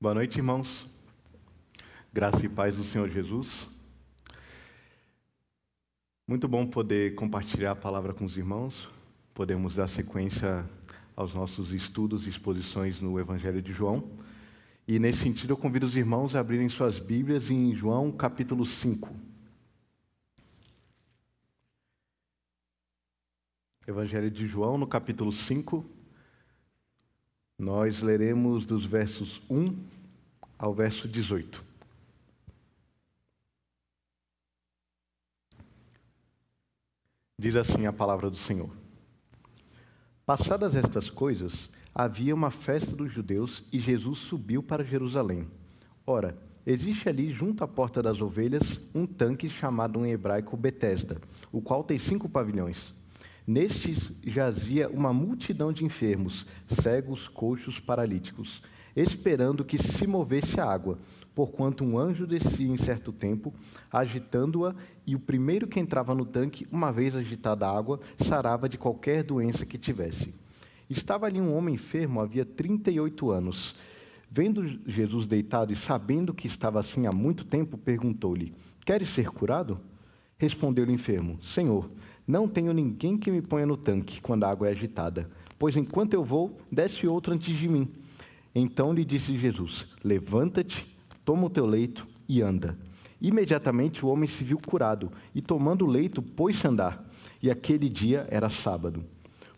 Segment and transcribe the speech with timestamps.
[0.00, 0.86] Boa noite, irmãos.
[2.12, 3.68] Graça e paz do Senhor Jesus.
[6.24, 8.88] Muito bom poder compartilhar a palavra com os irmãos.
[9.34, 10.64] Podemos dar sequência
[11.16, 14.08] aos nossos estudos e exposições no Evangelho de João.
[14.86, 19.12] E nesse sentido, eu convido os irmãos a abrirem suas Bíblias em João capítulo 5.
[23.84, 25.97] Evangelho de João, no capítulo 5.
[27.58, 29.66] Nós leremos dos versos 1
[30.56, 31.64] ao verso 18.
[37.36, 38.70] Diz assim a palavra do Senhor:
[40.24, 45.48] Passadas estas coisas, havia uma festa dos judeus e Jesus subiu para Jerusalém.
[46.06, 51.20] Ora, existe ali, junto à porta das ovelhas, um tanque chamado em hebraico Betesda,
[51.50, 52.94] o qual tem cinco pavilhões.
[53.48, 58.62] Nestes jazia uma multidão de enfermos, cegos, coxos, paralíticos,
[58.94, 60.98] esperando que se movesse a água,
[61.34, 63.54] porquanto um anjo descia em certo tempo,
[63.90, 64.74] agitando-a,
[65.06, 69.24] e o primeiro que entrava no tanque, uma vez agitada a água, sarava de qualquer
[69.24, 70.34] doença que tivesse.
[70.90, 73.74] Estava ali um homem enfermo, havia 38 anos.
[74.30, 78.52] Vendo Jesus deitado e sabendo que estava assim há muito tempo, perguntou-lhe:
[78.84, 79.80] Queres ser curado?
[80.36, 81.90] Respondeu-lhe o enfermo: Senhor,
[82.28, 86.12] não tenho ninguém que me ponha no tanque quando a água é agitada, pois enquanto
[86.12, 87.88] eu vou, desce outro antes de mim.
[88.54, 90.86] Então lhe disse Jesus: Levanta-te,
[91.24, 92.76] toma o teu leito e anda.
[93.18, 97.08] Imediatamente o homem se viu curado e, tomando o leito, pôs-se a andar.
[97.42, 99.02] E aquele dia era sábado.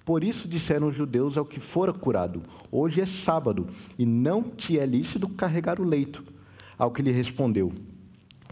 [0.05, 2.41] Por isso disseram os judeus ao que fora curado:
[2.71, 3.67] Hoje é sábado
[3.99, 6.23] e não te é lícito carregar o leito.
[6.79, 7.73] Ao que lhe respondeu: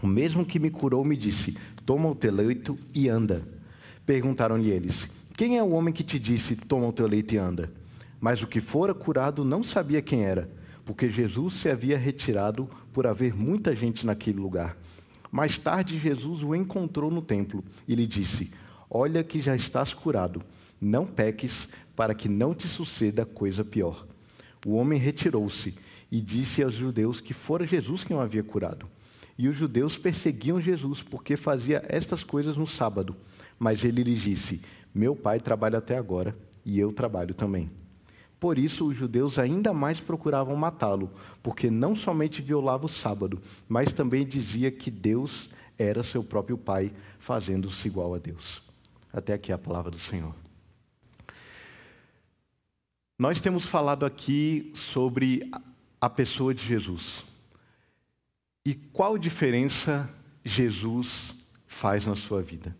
[0.03, 3.58] O mesmo que me curou me disse: Toma o teu leito e anda.
[4.09, 5.07] Perguntaram-lhe eles:
[5.37, 7.71] Quem é o homem que te disse: Toma o teu leite e anda?
[8.19, 10.49] Mas o que fora curado não sabia quem era,
[10.83, 14.75] porque Jesus se havia retirado por haver muita gente naquele lugar.
[15.31, 18.51] Mais tarde, Jesus o encontrou no templo e lhe disse:
[18.89, 20.41] Olha que já estás curado,
[20.81, 24.07] não peques, para que não te suceda coisa pior.
[24.65, 25.75] O homem retirou-se
[26.11, 28.87] e disse aos judeus que fora Jesus quem o havia curado.
[29.37, 33.15] E os judeus perseguiam Jesus porque fazia estas coisas no sábado.
[33.59, 34.61] Mas ele lhe disse:
[34.95, 37.69] Meu pai trabalha até agora e eu trabalho também.
[38.39, 41.11] Por isso, os judeus ainda mais procuravam matá-lo,
[41.43, 46.91] porque não somente violava o sábado, mas também dizia que Deus era seu próprio pai,
[47.19, 48.61] fazendo-se igual a Deus.
[49.11, 50.33] Até aqui a palavra do Senhor.
[53.17, 55.51] Nós temos falado aqui sobre
[55.99, 57.25] a pessoa de Jesus.
[58.65, 60.09] E qual diferença
[60.45, 61.35] Jesus
[61.67, 62.73] faz na sua vida?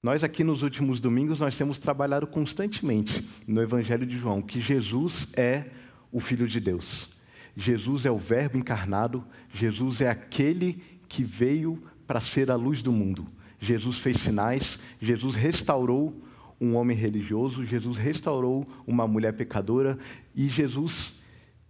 [0.00, 5.26] Nós aqui nos últimos domingos nós temos trabalhado constantemente no Evangelho de João que Jesus
[5.36, 5.64] é
[6.12, 7.10] o Filho de Deus.
[7.56, 12.92] Jesus é o Verbo encarnado, Jesus é aquele que veio para ser a luz do
[12.92, 13.26] mundo.
[13.58, 16.22] Jesus fez sinais, Jesus restaurou
[16.60, 19.98] um homem religioso, Jesus restaurou uma mulher pecadora
[20.32, 21.12] e Jesus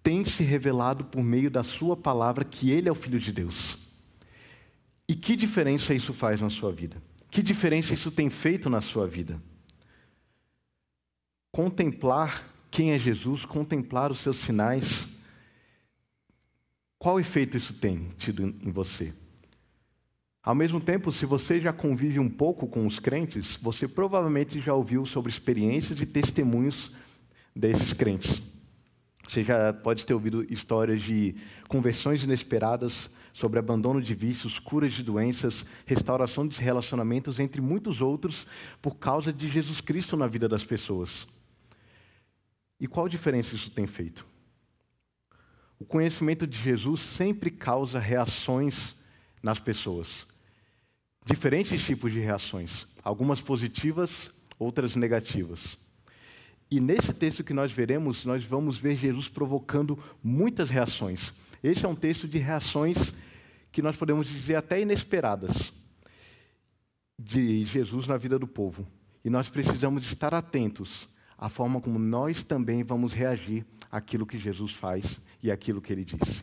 [0.03, 3.79] tem se revelado por meio da sua palavra que ele é o filho de Deus.
[5.09, 7.08] E que diferença isso faz na sua vida?
[7.31, 9.41] Que diferença isso tem feito na sua vida?
[11.53, 15.09] Contemplar quem é Jesus, contemplar os seus sinais,
[16.99, 19.15] qual efeito isso tem tido em você?
[20.43, 24.75] Ao mesmo tempo, se você já convive um pouco com os crentes, você provavelmente já
[24.75, 26.91] ouviu sobre experiências e testemunhos
[27.55, 28.41] desses crentes.
[29.27, 31.35] Você já pode ter ouvido histórias de
[31.69, 38.45] conversões inesperadas, sobre abandono de vícios, curas de doenças, restauração de relacionamentos, entre muitos outros,
[38.83, 41.25] por causa de Jesus Cristo na vida das pessoas.
[42.81, 44.27] E qual diferença isso tem feito?
[45.79, 48.97] O conhecimento de Jesus sempre causa reações
[49.41, 50.27] nas pessoas.
[51.25, 55.79] Diferentes tipos de reações, algumas positivas, outras negativas.
[56.69, 61.33] E nesse texto que nós veremos, nós vamos ver Jesus provocando muitas reações.
[61.63, 63.15] Esse é um texto de reações
[63.79, 65.73] que nós podemos dizer até inesperadas
[67.17, 68.85] de Jesus na vida do povo.
[69.25, 71.09] E nós precisamos estar atentos
[71.39, 76.05] à forma como nós também vamos reagir àquilo que Jesus faz e àquilo que ele
[76.05, 76.43] disse.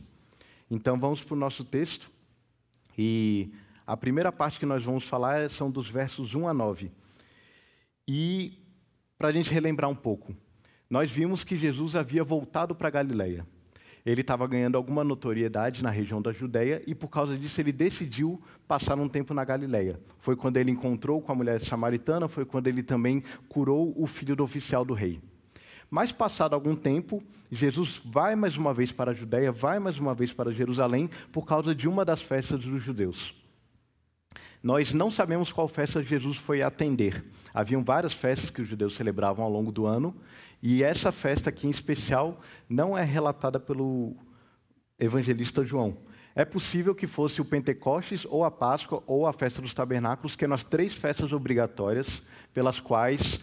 [0.71, 2.09] Então vamos para o nosso texto.
[2.97, 3.51] E
[3.85, 6.89] a primeira parte que nós vamos falar são dos versos 1 a 9.
[8.07, 8.63] E
[9.17, 10.33] para a gente relembrar um pouco,
[10.89, 13.45] nós vimos que Jesus havia voltado para Galileia
[14.05, 18.39] ele estava ganhando alguma notoriedade na região da Judéia e por causa disso ele decidiu
[18.67, 19.99] passar um tempo na Galileia.
[20.19, 24.35] Foi quando ele encontrou com a mulher samaritana, foi quando ele também curou o filho
[24.35, 25.19] do oficial do rei.
[25.89, 30.13] Mas, passado algum tempo, Jesus vai mais uma vez para a Judéia, vai mais uma
[30.13, 33.44] vez para Jerusalém, por causa de uma das festas dos judeus.
[34.65, 37.23] Nós não sabemos qual festa Jesus foi atender.
[37.53, 40.15] Haviam várias festas que os judeus celebravam ao longo do ano,
[40.59, 44.15] e essa festa aqui em especial não é relatada pelo
[44.97, 45.95] evangelista João.
[46.33, 50.43] É possível que fosse o Pentecostes, ou a Páscoa, ou a festa dos tabernáculos, que
[50.43, 53.39] são as três festas obrigatórias pelas quais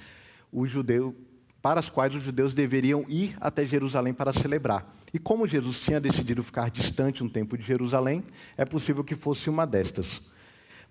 [0.51, 1.15] o judeu,
[1.63, 4.93] para as quais os judeus deveriam ir até Jerusalém para celebrar.
[5.15, 8.25] E como Jesus tinha decidido ficar distante um tempo de Jerusalém,
[8.57, 10.32] é possível que fosse uma destas.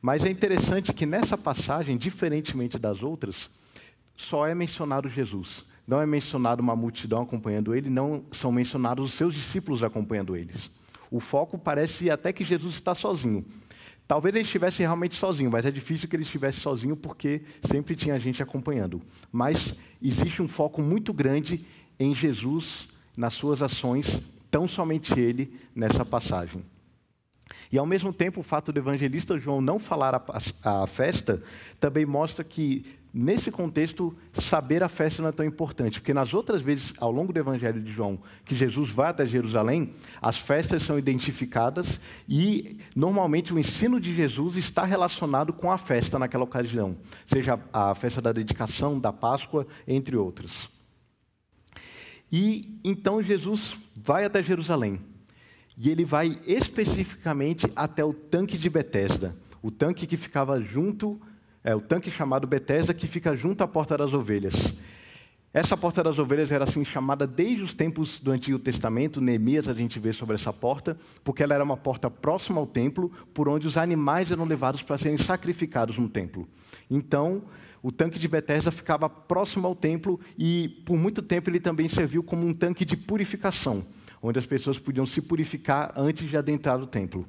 [0.01, 3.49] Mas é interessante que nessa passagem, diferentemente das outras,
[4.15, 5.65] só é mencionado Jesus.
[5.87, 10.71] Não é mencionado uma multidão acompanhando ele, não são mencionados os seus discípulos acompanhando eles.
[11.09, 13.45] O foco parece até que Jesus está sozinho.
[14.07, 18.19] Talvez ele estivesse realmente sozinho, mas é difícil que ele estivesse sozinho porque sempre tinha
[18.19, 19.01] gente acompanhando.
[19.31, 21.65] Mas existe um foco muito grande
[21.99, 26.63] em Jesus, nas suas ações, tão somente ele nessa passagem.
[27.71, 31.41] E ao mesmo tempo, o fato do evangelista João não falar a, a festa
[31.79, 36.61] também mostra que Nesse contexto, saber a festa não é tão importante, porque nas outras
[36.61, 40.97] vezes, ao longo do Evangelho de João, que Jesus vai até Jerusalém, as festas são
[40.97, 46.95] identificadas e, normalmente, o ensino de Jesus está relacionado com a festa naquela ocasião,
[47.25, 50.69] seja a festa da dedicação, da Páscoa, entre outras.
[52.31, 55.01] E então Jesus vai até Jerusalém,
[55.83, 61.19] e ele vai especificamente até o tanque de Betesda, o tanque que ficava junto
[61.63, 64.75] é o tanque chamado Betesda que fica junto à porta das ovelhas.
[65.51, 69.73] Essa porta das ovelhas era assim chamada desde os tempos do Antigo Testamento, Neemias a
[69.73, 73.65] gente vê sobre essa porta, porque ela era uma porta próxima ao templo, por onde
[73.65, 76.47] os animais eram levados para serem sacrificados no templo.
[76.91, 77.41] Então,
[77.81, 82.21] o tanque de Betesda ficava próximo ao templo e por muito tempo ele também serviu
[82.21, 83.83] como um tanque de purificação,
[84.21, 87.27] onde as pessoas podiam se purificar antes de adentrar o templo.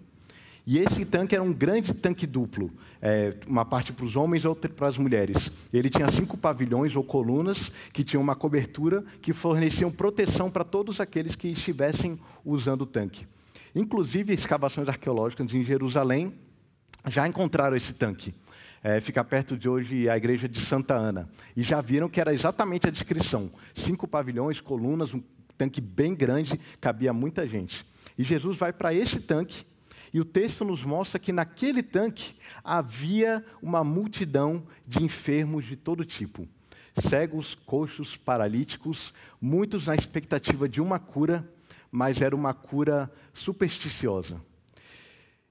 [0.65, 4.47] E esse tanque era um grande tanque duplo, é, uma parte para os homens e
[4.47, 5.51] outra para as mulheres.
[5.73, 11.01] Ele tinha cinco pavilhões ou colunas que tinham uma cobertura que forneciam proteção para todos
[11.01, 13.27] aqueles que estivessem usando o tanque.
[13.75, 16.33] Inclusive, escavações arqueológicas em Jerusalém
[17.09, 18.33] já encontraram esse tanque.
[18.85, 21.29] É, fica perto de hoje a igreja de Santa Ana.
[21.57, 25.23] E já viram que era exatamente a descrição: cinco pavilhões, colunas, um
[25.57, 27.87] tanque bem grande, cabia muita gente.
[28.17, 29.65] E Jesus vai para esse tanque
[30.13, 36.05] e o texto nos mostra que naquele tanque havia uma multidão de enfermos de todo
[36.05, 36.47] tipo.
[36.95, 41.51] Cegos, coxos, paralíticos, muitos na expectativa de uma cura,
[41.91, 44.39] mas era uma cura supersticiosa.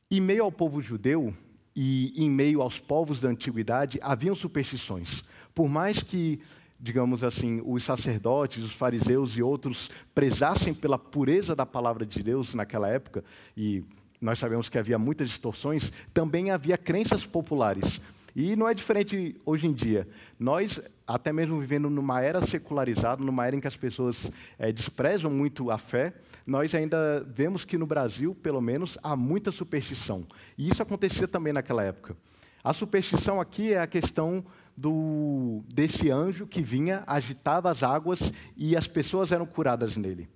[0.09, 1.35] Em meio ao povo judeu
[1.75, 5.23] e em meio aos povos da antiguidade, haviam superstições.
[5.55, 6.39] Por mais que
[6.81, 12.55] digamos assim, os sacerdotes, os fariseus e outros prezassem pela pureza da palavra de Deus
[12.55, 13.23] naquela época,
[13.55, 13.83] e
[14.19, 18.01] nós sabemos que havia muitas distorções, também havia crenças populares.
[18.35, 20.07] E não é diferente hoje em dia.
[20.39, 25.29] Nós, até mesmo vivendo numa era secularizada, numa era em que as pessoas é, desprezam
[25.29, 26.13] muito a fé,
[26.47, 30.25] nós ainda vemos que no Brasil, pelo menos, há muita superstição.
[30.57, 32.15] E isso acontecia também naquela época.
[32.63, 34.45] A superstição aqui é a questão
[34.75, 40.29] do, desse anjo que vinha, agitava as águas e as pessoas eram curadas nele.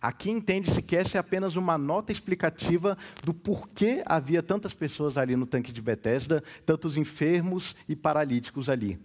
[0.00, 5.34] Aqui entende-se que essa é apenas uma nota explicativa do porquê havia tantas pessoas ali
[5.34, 8.98] no tanque de Betesda, tantos enfermos e paralíticos ali.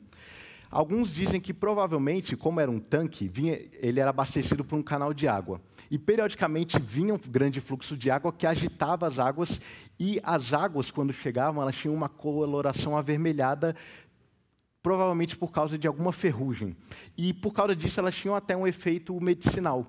[0.69, 5.13] Alguns dizem que provavelmente, como era um tanque, vinha, ele era abastecido por um canal
[5.13, 5.62] de água.
[5.89, 9.62] E periodicamente vinha um grande fluxo de água que agitava as águas,
[10.00, 13.75] e as águas, quando chegavam, elas tinham uma coloração avermelhada,
[14.83, 16.75] provavelmente por causa de alguma ferrugem.
[17.17, 19.87] E por causa disso, elas tinham até um efeito medicinal.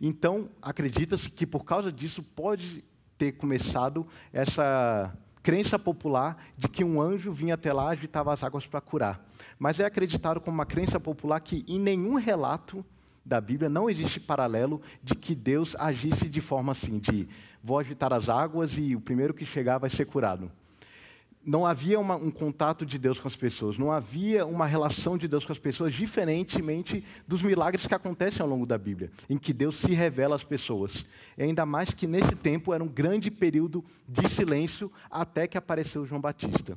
[0.00, 2.84] Então, acredita-se que por causa disso pode
[3.18, 5.12] ter começado essa
[5.42, 9.26] crença popular de que um anjo vinha até lá e agitava as águas para curar.
[9.58, 12.84] Mas é acreditado como uma crença popular que em nenhum relato
[13.24, 17.28] da Bíblia não existe paralelo de que Deus agisse de forma assim, de
[17.62, 20.50] vou agitar as águas e o primeiro que chegar vai ser curado
[21.46, 25.28] não havia uma, um contato de Deus com as pessoas, não havia uma relação de
[25.28, 29.52] Deus com as pessoas, diferentemente dos milagres que acontecem ao longo da Bíblia, em que
[29.52, 31.06] Deus se revela às pessoas.
[31.38, 36.04] E ainda mais que nesse tempo era um grande período de silêncio até que apareceu
[36.04, 36.76] João Batista.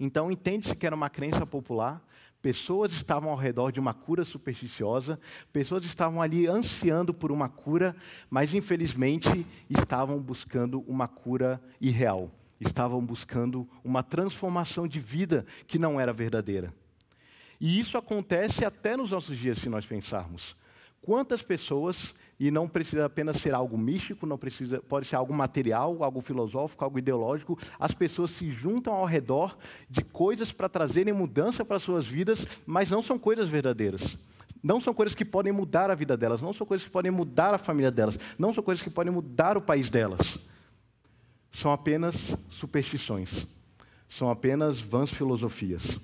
[0.00, 2.02] Então entende-se que era uma crença popular,
[2.40, 5.20] pessoas estavam ao redor de uma cura supersticiosa,
[5.52, 7.94] pessoas estavam ali ansiando por uma cura,
[8.30, 12.30] mas infelizmente estavam buscando uma cura irreal
[12.60, 16.72] estavam buscando uma transformação de vida que não era verdadeira.
[17.60, 20.56] E isso acontece até nos nossos dias, se nós pensarmos.
[21.00, 26.02] Quantas pessoas, e não precisa apenas ser algo místico, não precisa, pode ser algo material,
[26.02, 29.56] algo filosófico, algo ideológico, as pessoas se juntam ao redor
[29.88, 34.18] de coisas para trazerem mudança para suas vidas, mas não são coisas verdadeiras.
[34.62, 37.54] Não são coisas que podem mudar a vida delas, não são coisas que podem mudar
[37.54, 40.38] a família delas, não são coisas que podem mudar o país delas.
[41.50, 43.46] São apenas superstições,
[44.08, 45.98] são apenas vãs filosofias.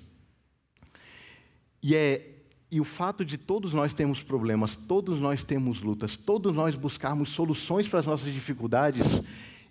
[1.81, 2.35] E, é,
[2.71, 7.29] e o fato de todos nós termos problemas, todos nós temos lutas, todos nós buscarmos
[7.29, 9.21] soluções para as nossas dificuldades,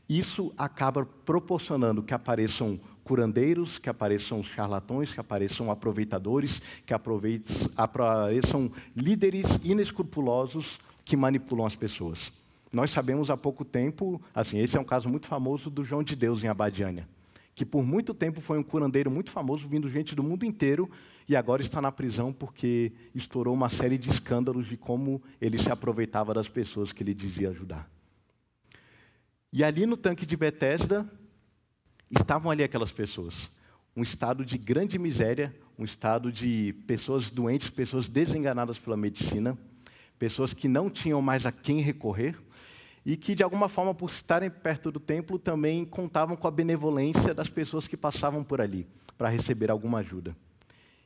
[0.08, 9.58] isso acaba proporcionando que apareçam curandeiros, que apareçam charlatões, que apareçam aproveitadores, que apareçam líderes
[9.62, 12.32] inescrupulosos que manipulam as pessoas.
[12.74, 16.16] Nós sabemos há pouco tempo, assim, esse é um caso muito famoso do João de
[16.16, 17.08] Deus em Abadiânia,
[17.54, 20.90] que por muito tempo foi um curandeiro muito famoso, vindo gente do mundo inteiro,
[21.28, 25.70] e agora está na prisão porque estourou uma série de escândalos de como ele se
[25.70, 27.88] aproveitava das pessoas que ele dizia ajudar.
[29.52, 31.08] E ali no tanque de Betesda,
[32.10, 33.48] estavam ali aquelas pessoas.
[33.96, 39.56] Um estado de grande miséria, um estado de pessoas doentes, pessoas desenganadas pela medicina,
[40.18, 42.36] pessoas que não tinham mais a quem recorrer
[43.04, 47.34] e que, de alguma forma, por estarem perto do templo, também contavam com a benevolência
[47.34, 48.86] das pessoas que passavam por ali
[49.18, 50.34] para receber alguma ajuda.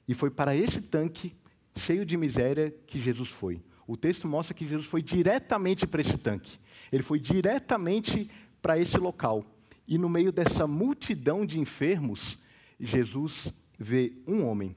[0.07, 1.35] E foi para esse tanque
[1.77, 3.61] cheio de miséria que Jesus foi.
[3.87, 6.59] O texto mostra que Jesus foi diretamente para esse tanque.
[6.93, 8.31] Ele foi diretamente
[8.63, 9.45] para esse local.
[9.87, 12.39] E no meio dessa multidão de enfermos,
[12.79, 14.77] Jesus vê um homem.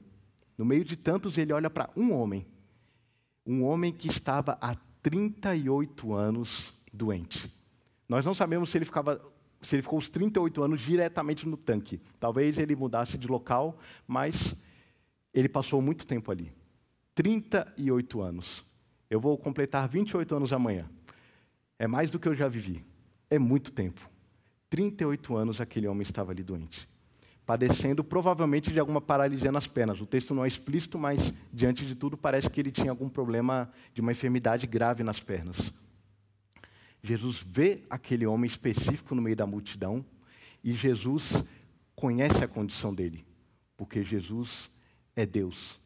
[0.56, 2.46] No meio de tantos, ele olha para um homem.
[3.46, 7.52] Um homem que estava há 38 anos doente.
[8.08, 9.20] Nós não sabemos se ele, ficava,
[9.60, 12.00] se ele ficou os 38 anos diretamente no tanque.
[12.20, 14.54] Talvez ele mudasse de local, mas
[15.32, 16.52] ele passou muito tempo ali.
[17.14, 18.64] 38 anos.
[19.08, 20.88] Eu vou completar 28 anos amanhã.
[21.78, 22.84] É mais do que eu já vivi.
[23.28, 24.08] É muito tempo.
[24.70, 26.88] 38 anos aquele homem estava ali doente,
[27.44, 30.00] padecendo provavelmente de alguma paralisia nas pernas.
[30.00, 33.70] O texto não é explícito, mas diante de tudo parece que ele tinha algum problema
[33.92, 35.70] de uma enfermidade grave nas pernas.
[37.02, 40.04] Jesus vê aquele homem específico no meio da multidão
[40.62, 41.42] e Jesus
[41.96, 43.26] conhece a condição dele,
[43.76, 44.70] porque Jesus
[45.16, 45.80] é Deus.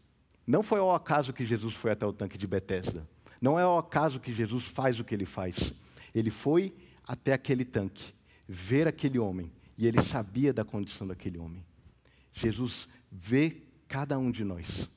[0.46, 3.08] Não foi ao acaso que Jesus foi até o tanque de Betesda.
[3.40, 5.72] Não é ao acaso que Jesus faz o que ele faz.
[6.14, 8.14] Ele foi até aquele tanque
[8.46, 11.64] ver aquele homem e ele sabia da condição daquele homem.
[12.32, 14.90] Jesus vê cada um de nós.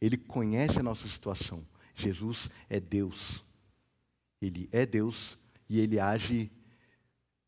[0.00, 1.66] Ele conhece a nossa situação.
[1.94, 3.44] Jesus é Deus.
[4.40, 6.50] Ele é Deus e ele age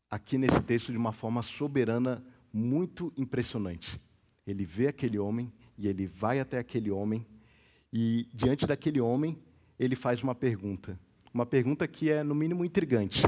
[0.09, 4.01] aqui nesse texto de uma forma soberana muito impressionante.
[4.45, 7.25] Ele vê aquele homem e ele vai até aquele homem
[7.91, 9.37] e diante daquele homem
[9.79, 10.99] ele faz uma pergunta,
[11.33, 13.23] uma pergunta que é no mínimo intrigante.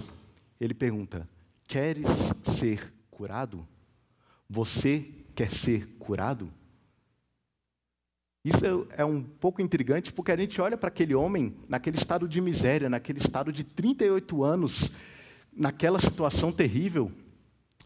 [0.59, 1.29] Ele pergunta:
[1.67, 2.07] Queres
[2.43, 3.67] ser curado?
[4.49, 5.05] Você
[5.35, 6.51] quer ser curado?
[8.43, 12.39] Isso é um pouco intrigante porque a gente olha para aquele homem naquele estado de
[12.39, 14.89] miséria, naquele estado de 38 anos,
[15.51, 17.11] naquela situação terrível,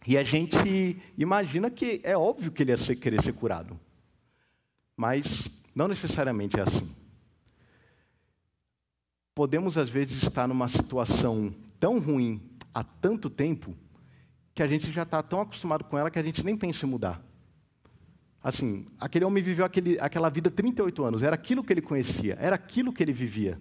[0.05, 3.79] e a gente imagina que é óbvio que ele ia querer ser curado.
[4.95, 6.89] Mas não necessariamente é assim.
[9.33, 12.39] Podemos, às vezes, estar numa situação tão ruim
[12.73, 13.75] há tanto tempo
[14.53, 16.89] que a gente já está tão acostumado com ela que a gente nem pensa em
[16.89, 17.19] mudar.
[18.43, 22.55] Assim, aquele homem viveu aquele, aquela vida 38 anos, era aquilo que ele conhecia, era
[22.55, 23.57] aquilo que ele vivia.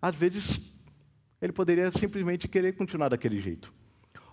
[0.00, 0.60] Às vezes,
[1.42, 3.74] ele poderia simplesmente querer continuar daquele jeito.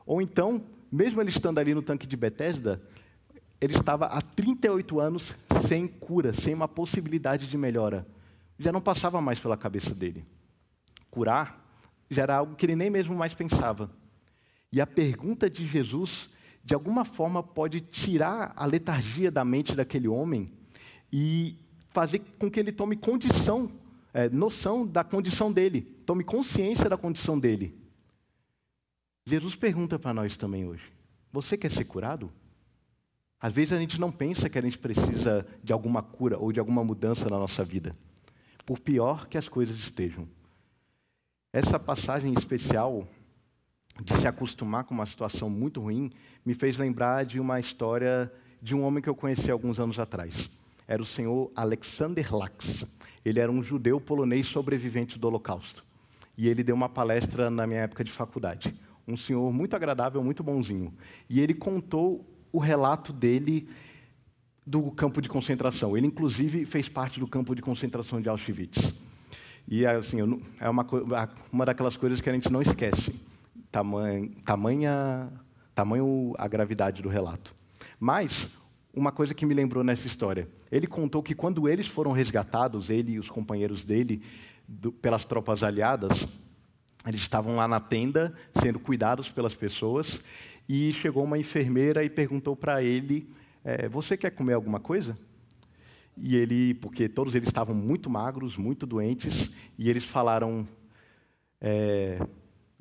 [0.05, 2.81] Ou então, mesmo ele estando ali no tanque de Betesda,
[3.59, 8.05] ele estava há 38 anos sem cura, sem uma possibilidade de melhora.
[8.59, 10.23] Já não passava mais pela cabeça dele.
[11.09, 11.65] Curar
[12.09, 13.89] já era algo que ele nem mesmo mais pensava.
[14.71, 16.29] E a pergunta de Jesus,
[16.63, 20.51] de alguma forma, pode tirar a letargia da mente daquele homem
[21.11, 21.57] e
[21.89, 23.69] fazer com que ele tome condição,
[24.13, 27.77] é, noção da condição dele, tome consciência da condição dele.
[29.25, 30.91] Jesus pergunta para nós também hoje:
[31.31, 32.31] Você quer ser curado?
[33.39, 36.61] Às vezes a gente não pensa que a gente precisa de alguma cura ou de
[36.61, 37.93] alguma mudança na nossa vida,
[38.65, 40.25] por pior que as coisas estejam.
[41.51, 43.05] Essa passagem especial
[44.01, 46.11] de se acostumar com uma situação muito ruim
[46.45, 48.31] me fez lembrar de uma história
[48.61, 50.49] de um homem que eu conheci alguns anos atrás.
[50.87, 52.85] Era o senhor Alexander Lax.
[53.23, 55.83] Ele era um judeu polonês sobrevivente do Holocausto.
[56.37, 58.73] E ele deu uma palestra na minha época de faculdade.
[59.07, 60.93] Um senhor muito agradável, muito bonzinho.
[61.29, 63.67] E ele contou o relato dele
[64.65, 65.95] do campo de concentração.
[65.95, 68.93] Ele, inclusive, fez parte do campo de concentração de Auschwitz.
[69.67, 70.17] E, assim,
[70.59, 70.85] é uma,
[71.51, 73.13] uma daquelas coisas que a gente não esquece.
[73.73, 75.33] Tamanho, tamanha,
[75.73, 77.55] tamanho a gravidade do relato.
[77.99, 78.47] Mas,
[78.93, 80.47] uma coisa que me lembrou nessa história.
[80.71, 84.21] Ele contou que quando eles foram resgatados, ele e os companheiros dele,
[84.67, 86.27] do, pelas tropas aliadas,
[87.07, 90.21] eles estavam lá na tenda, sendo cuidados pelas pessoas,
[90.69, 93.27] e chegou uma enfermeira e perguntou para ele:
[93.65, 95.17] é, Você quer comer alguma coisa?
[96.15, 99.49] E ele, porque todos eles estavam muito magros, muito doentes,
[99.79, 100.67] e eles falaram:
[101.59, 102.21] é,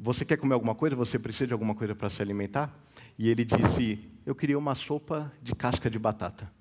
[0.05, 0.97] Você quer comer alguma coisa?
[0.97, 2.77] Você precisa de alguma coisa para se alimentar?
[3.17, 6.53] E ele disse: Eu queria uma sopa de casca de batata.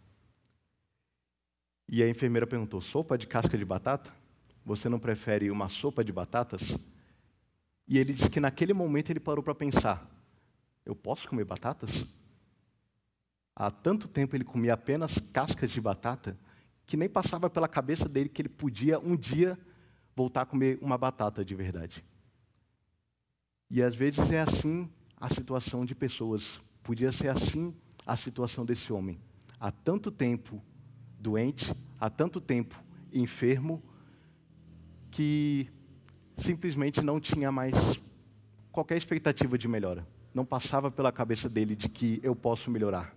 [1.89, 4.13] E a enfermeira perguntou: Sopa de casca de batata?
[4.63, 6.77] Você não prefere uma sopa de batatas?
[7.87, 10.07] E ele disse que naquele momento ele parou para pensar:
[10.85, 12.05] Eu posso comer batatas?
[13.55, 16.37] Há tanto tempo ele comia apenas cascas de batata
[16.85, 19.57] que nem passava pela cabeça dele que ele podia um dia
[20.15, 22.05] voltar a comer uma batata de verdade.
[23.73, 26.59] E às vezes é assim a situação de pessoas.
[26.83, 27.73] Podia ser assim
[28.05, 29.17] a situação desse homem.
[29.57, 30.61] Há tanto tempo
[31.17, 32.75] doente, há tanto tempo
[33.13, 33.81] enfermo,
[35.09, 35.69] que
[36.35, 37.75] simplesmente não tinha mais
[38.73, 40.05] qualquer expectativa de melhora.
[40.33, 43.15] Não passava pela cabeça dele de que eu posso melhorar.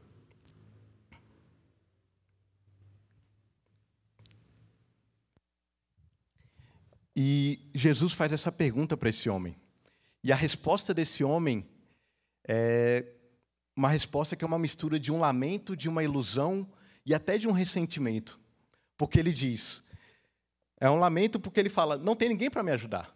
[7.16, 9.56] E Jesus faz essa pergunta para esse homem.
[10.24, 11.68] E a resposta desse homem
[12.48, 13.04] é
[13.76, 16.66] uma resposta que é uma mistura de um lamento, de uma ilusão
[17.04, 18.40] e até de um ressentimento.
[18.96, 19.84] Porque ele diz:
[20.80, 23.14] é um lamento porque ele fala, não tem ninguém para me ajudar.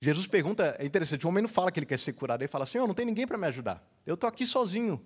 [0.00, 2.64] Jesus pergunta, é interessante, o homem não fala que ele quer ser curado, ele fala
[2.64, 3.84] assim, não tem ninguém para me ajudar.
[4.04, 5.00] Eu estou aqui sozinho.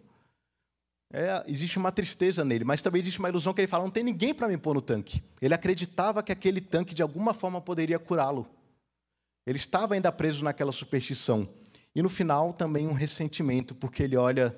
[1.13, 4.03] É, existe uma tristeza nele, mas também existe uma ilusão que ele fala: não tem
[4.03, 5.23] ninguém para me pôr no tanque.
[5.43, 8.49] Ele acreditava que aquele tanque de alguma forma poderia curá-lo.
[9.47, 11.49] Ele estava ainda preso naquela superstição.
[11.95, 14.57] E no final também um ressentimento, porque ele olha,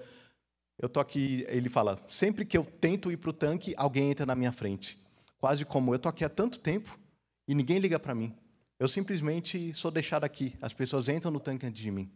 [0.78, 4.26] eu tô aqui, ele fala: sempre que eu tento ir para o tanque, alguém entra
[4.26, 4.98] na minha frente.
[5.38, 6.98] Quase como eu tô aqui há tanto tempo
[7.46, 8.34] e ninguém liga para mim.
[8.78, 10.56] Eu simplesmente sou deixado aqui.
[10.60, 12.10] As pessoas entram no tanque antes de mim.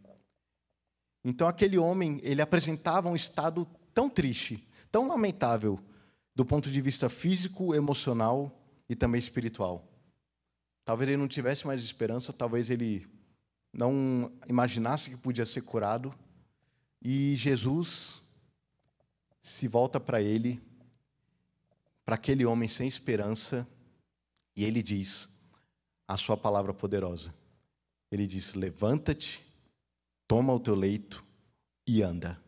[1.23, 5.79] Então aquele homem, ele apresentava um estado tão triste, tão lamentável,
[6.35, 8.57] do ponto de vista físico, emocional
[8.89, 9.85] e também espiritual.
[10.89, 13.05] Talvez ele não tivesse mais esperança, talvez ele
[13.71, 16.11] não imaginasse que podia ser curado.
[16.99, 18.23] E Jesus
[19.39, 20.59] se volta para ele,
[22.03, 23.67] para aquele homem sem esperança,
[24.55, 25.29] e ele diz
[26.07, 27.31] a sua palavra poderosa.
[28.11, 29.45] Ele diz: Levanta-te,
[30.27, 31.23] toma o teu leito
[31.85, 32.41] e anda.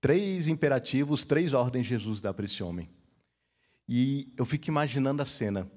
[0.00, 2.90] Três imperativos, três ordens Jesus dá para esse homem.
[3.88, 5.70] E eu fico imaginando a cena.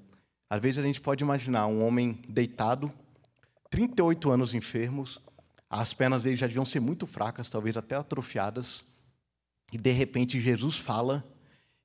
[0.49, 2.91] Às vezes a gente pode imaginar um homem deitado,
[3.69, 5.19] 38 anos enfermos,
[5.69, 8.85] as pernas dele já deviam ser muito fracas, talvez até atrofiadas,
[9.71, 11.25] e de repente Jesus fala,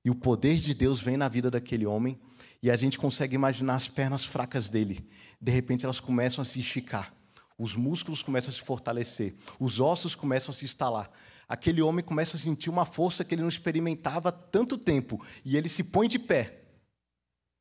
[0.04, 2.20] e o poder de Deus vem na vida daquele homem,
[2.62, 5.08] e a gente consegue imaginar as pernas fracas dele.
[5.40, 7.12] De repente elas começam a se esticar,
[7.58, 11.10] os músculos começam a se fortalecer, os ossos começam a se instalar
[11.52, 15.22] aquele homem começa a sentir uma força que ele não experimentava há tanto tempo.
[15.44, 16.62] E ele se põe de pé,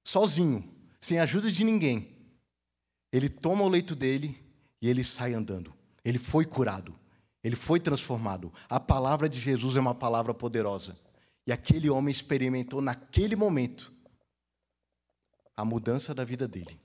[0.07, 0.63] sozinho,
[1.01, 2.15] sem ajuda de ninguém.
[3.11, 4.41] Ele toma o leito dele
[4.81, 5.73] e ele sai andando.
[6.05, 6.97] Ele foi curado.
[7.43, 8.53] Ele foi transformado.
[8.69, 10.97] A palavra de Jesus é uma palavra poderosa.
[11.45, 13.91] E aquele homem experimentou naquele momento
[15.57, 16.79] a mudança da vida dele,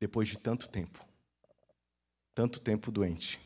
[0.00, 1.04] depois de tanto tempo.
[2.34, 3.40] Tanto tempo doente.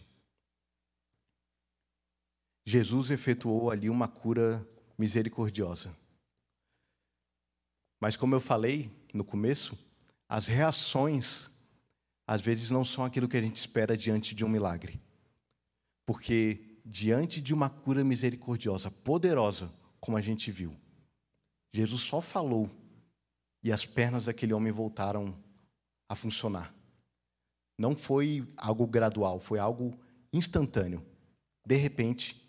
[2.65, 5.97] Jesus efetuou ali uma cura misericordiosa.
[8.01, 9.79] Mas, como eu falei no começo,
[10.29, 11.51] as reações
[12.27, 15.01] às vezes não são aquilo que a gente espera diante de um milagre.
[16.07, 20.77] Porque diante de uma cura misericordiosa, poderosa, como a gente viu,
[21.73, 22.71] Jesus só falou
[23.63, 25.37] e as pernas daquele homem voltaram
[26.09, 26.75] a funcionar.
[27.79, 29.99] Não foi algo gradual, foi algo
[30.33, 31.05] instantâneo.
[31.67, 32.41] De repente,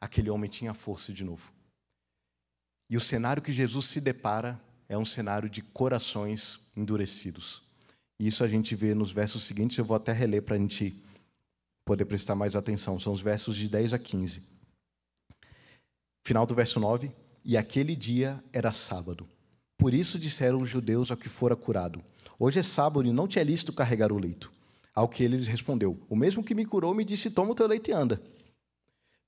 [0.00, 1.52] aquele homem tinha força de novo.
[2.88, 7.62] E o cenário que Jesus se depara é um cenário de corações endurecidos.
[8.18, 11.02] Isso a gente vê nos versos seguintes, eu vou até reler para a gente
[11.84, 12.98] poder prestar mais atenção.
[12.98, 14.42] São os versos de 10 a 15.
[16.26, 17.10] Final do verso 9:
[17.44, 19.28] E aquele dia era sábado.
[19.78, 22.02] Por isso disseram os judeus ao que fora curado:
[22.38, 24.50] Hoje é sábado e não te é lícito carregar o leito.
[24.94, 27.66] Ao que ele lhes respondeu: O mesmo que me curou me disse: Toma o teu
[27.66, 28.20] leito e anda.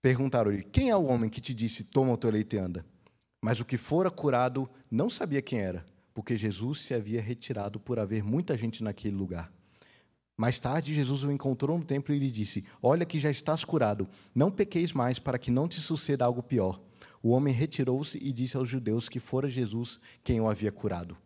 [0.00, 2.84] Perguntaram-lhe: Quem é o homem que te disse, toma o teu leite e anda?
[3.40, 7.98] Mas o que fora curado não sabia quem era, porque Jesus se havia retirado por
[7.98, 9.52] haver muita gente naquele lugar.
[10.36, 14.08] Mais tarde, Jesus o encontrou no templo e lhe disse: Olha que já estás curado,
[14.34, 16.80] não pequeis mais para que não te suceda algo pior.
[17.20, 21.16] O homem retirou-se e disse aos judeus que fora Jesus quem o havia curado.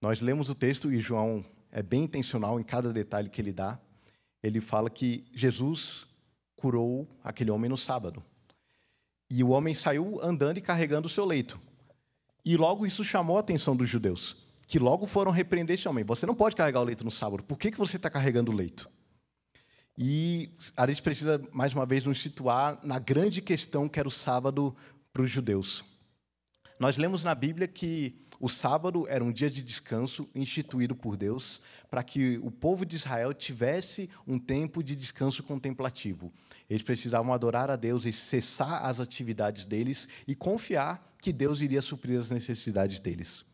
[0.00, 3.78] Nós lemos o texto e João é bem intencional em cada detalhe que ele dá.
[4.42, 6.06] Ele fala que Jesus
[6.56, 8.22] curou aquele homem no sábado.
[9.30, 11.60] E o homem saiu andando e carregando o seu leito.
[12.44, 16.04] E logo isso chamou a atenção dos judeus que logo foram repreender esse homem.
[16.04, 17.42] Você não pode carregar o leito no sábado.
[17.42, 18.88] Por que, que você está carregando o leito?
[19.96, 24.10] E a gente precisa, mais uma vez, nos situar na grande questão que era o
[24.10, 24.76] sábado
[25.10, 25.82] para os judeus.
[26.78, 31.60] Nós lemos na Bíblia que o sábado era um dia de descanso instituído por Deus
[31.90, 36.32] para que o povo de Israel tivesse um tempo de descanso contemplativo.
[36.70, 41.82] Eles precisavam adorar a Deus e cessar as atividades deles e confiar que Deus iria
[41.82, 43.44] suprir as necessidades deles.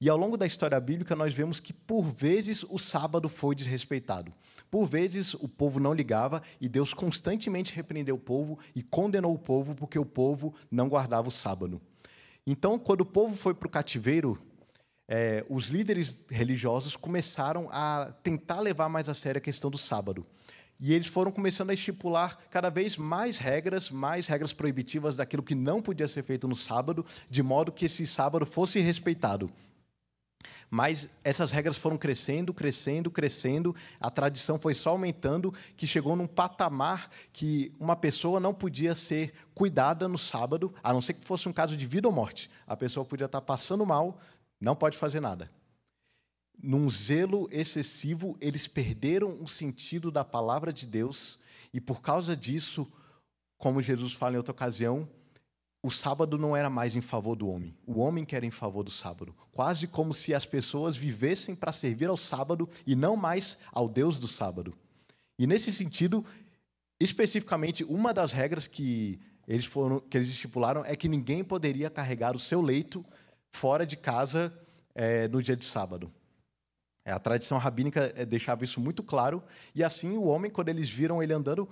[0.00, 4.32] E ao longo da história bíblica, nós vemos que, por vezes, o sábado foi desrespeitado.
[4.68, 9.38] Por vezes, o povo não ligava e Deus constantemente repreendeu o povo e condenou o
[9.38, 11.80] povo porque o povo não guardava o sábado.
[12.46, 14.40] Então, quando o povo foi para o cativeiro,
[15.08, 20.26] é, os líderes religiosos começaram a tentar levar mais a sério a questão do sábado.
[20.80, 25.54] E eles foram começando a estipular cada vez mais regras, mais regras proibitivas daquilo que
[25.54, 29.48] não podia ser feito no sábado, de modo que esse sábado fosse respeitado.
[30.70, 36.26] Mas essas regras foram crescendo, crescendo, crescendo, a tradição foi só aumentando, que chegou num
[36.26, 41.48] patamar que uma pessoa não podia ser cuidada no sábado, a não ser que fosse
[41.48, 42.50] um caso de vida ou morte.
[42.66, 44.18] A pessoa podia estar passando mal,
[44.60, 45.50] não pode fazer nada.
[46.62, 51.38] Num zelo excessivo, eles perderam o sentido da palavra de Deus,
[51.74, 52.86] e por causa disso,
[53.58, 55.08] como Jesus fala em outra ocasião,
[55.82, 58.84] o sábado não era mais em favor do homem, o homem que era em favor
[58.84, 59.34] do sábado.
[59.50, 64.18] Quase como se as pessoas vivessem para servir ao sábado e não mais ao Deus
[64.18, 64.72] do sábado.
[65.36, 66.24] E nesse sentido,
[67.00, 69.18] especificamente, uma das regras que
[69.48, 73.04] eles, foram, que eles estipularam é que ninguém poderia carregar o seu leito
[73.50, 74.56] fora de casa
[74.94, 76.12] é, no dia de sábado.
[77.04, 79.42] A tradição rabínica é, deixava isso muito claro,
[79.74, 81.68] e assim o homem, quando eles viram ele andando,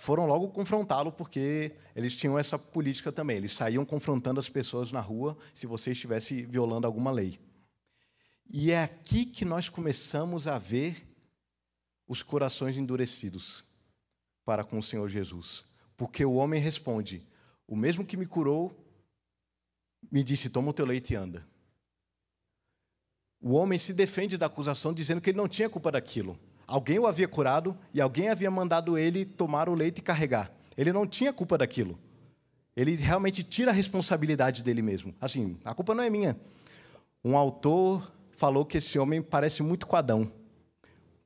[0.00, 3.36] foram logo confrontá-lo, porque eles tinham essa política também.
[3.36, 7.38] Eles saíam confrontando as pessoas na rua se você estivesse violando alguma lei.
[8.48, 11.06] E é aqui que nós começamos a ver
[12.08, 13.62] os corações endurecidos
[14.42, 15.64] para com o Senhor Jesus.
[15.98, 17.22] Porque o homem responde:
[17.66, 18.74] O mesmo que me curou
[20.10, 21.46] me disse: Toma o teu leite e anda.
[23.38, 26.38] O homem se defende da acusação dizendo que ele não tinha culpa daquilo.
[26.70, 30.52] Alguém o havia curado e alguém havia mandado ele tomar o leite e carregar.
[30.76, 31.98] Ele não tinha culpa daquilo.
[32.76, 35.12] Ele realmente tira a responsabilidade dele mesmo.
[35.20, 36.38] Assim, a culpa não é minha.
[37.24, 40.30] Um autor falou que esse homem parece muito com Adão.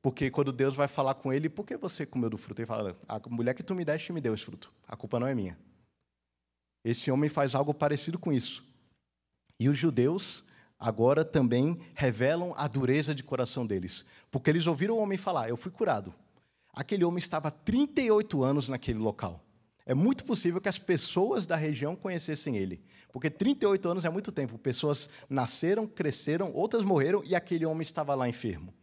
[0.01, 2.61] Porque quando Deus vai falar com ele, por que você comeu do fruto?
[2.61, 4.73] Ele fala, a mulher que tu me deste me deu esse fruto.
[4.87, 5.55] A culpa não é minha.
[6.83, 8.65] Esse homem faz algo parecido com isso.
[9.59, 10.43] E os judeus
[10.85, 14.05] agora também revelam a dureza de coração deles.
[14.29, 16.13] Porque eles ouviram o homem falar: Eu fui curado.
[16.71, 19.43] Aquele homem estava há 38 anos naquele local.
[19.83, 24.31] É muito possível que as pessoas da região conhecessem ele, porque 38 anos é muito
[24.31, 24.57] tempo.
[24.57, 28.73] Pessoas nasceram, cresceram, outras morreram e aquele homem estava lá enfermo.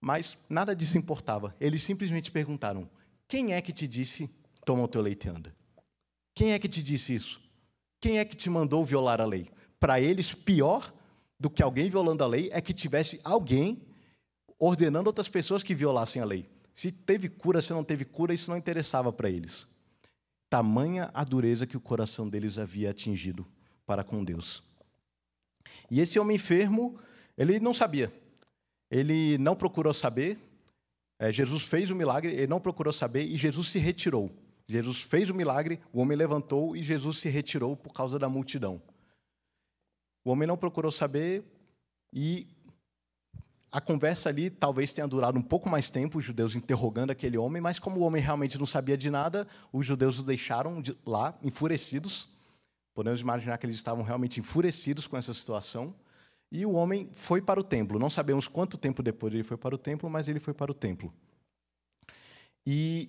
[0.00, 1.54] Mas nada disso importava.
[1.60, 2.88] Eles simplesmente perguntaram:
[3.26, 4.30] Quem é que te disse,
[4.64, 5.54] toma o teu leite e anda?
[6.32, 7.42] Quem é que te disse isso?
[8.00, 9.48] Quem é que te mandou violar a lei?
[9.82, 10.94] Para eles, pior
[11.40, 13.82] do que alguém violando a lei é que tivesse alguém
[14.56, 16.48] ordenando outras pessoas que violassem a lei.
[16.72, 19.66] Se teve cura, se não teve cura, isso não interessava para eles.
[20.48, 23.44] Tamanha a dureza que o coração deles havia atingido
[23.84, 24.62] para com Deus.
[25.90, 26.96] E esse homem enfermo,
[27.36, 28.12] ele não sabia.
[28.88, 30.38] Ele não procurou saber.
[31.18, 34.30] É, Jesus fez o milagre, ele não procurou saber e Jesus se retirou.
[34.68, 38.80] Jesus fez o milagre, o homem levantou e Jesus se retirou por causa da multidão.
[40.24, 41.44] O homem não procurou saber
[42.12, 42.46] e
[43.72, 47.62] a conversa ali talvez tenha durado um pouco mais tempo, os judeus interrogando aquele homem,
[47.62, 51.34] mas como o homem realmente não sabia de nada, os judeus o deixaram de lá,
[51.42, 52.28] enfurecidos.
[52.94, 55.94] Podemos imaginar que eles estavam realmente enfurecidos com essa situação.
[56.50, 57.98] E o homem foi para o templo.
[57.98, 60.74] Não sabemos quanto tempo depois ele foi para o templo, mas ele foi para o
[60.74, 61.10] templo.
[62.66, 63.08] E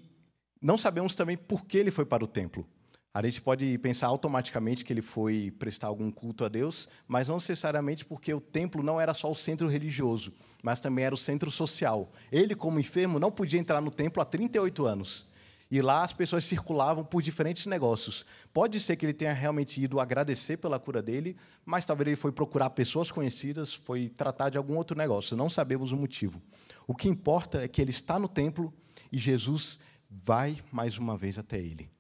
[0.61, 2.65] não sabemos também por que ele foi para o templo.
[3.13, 7.35] A gente pode pensar automaticamente que ele foi prestar algum culto a Deus, mas não
[7.35, 11.51] necessariamente porque o templo não era só o centro religioso, mas também era o centro
[11.51, 12.11] social.
[12.31, 15.27] Ele, como enfermo, não podia entrar no templo há 38 anos.
[15.69, 18.25] E lá as pessoas circulavam por diferentes negócios.
[18.51, 22.31] Pode ser que ele tenha realmente ido agradecer pela cura dele, mas talvez ele foi
[22.31, 25.37] procurar pessoas conhecidas, foi tratar de algum outro negócio.
[25.37, 26.41] Não sabemos o motivo.
[26.87, 28.73] O que importa é que ele está no templo
[29.11, 29.77] e Jesus
[30.09, 31.92] vai mais uma vez até ele.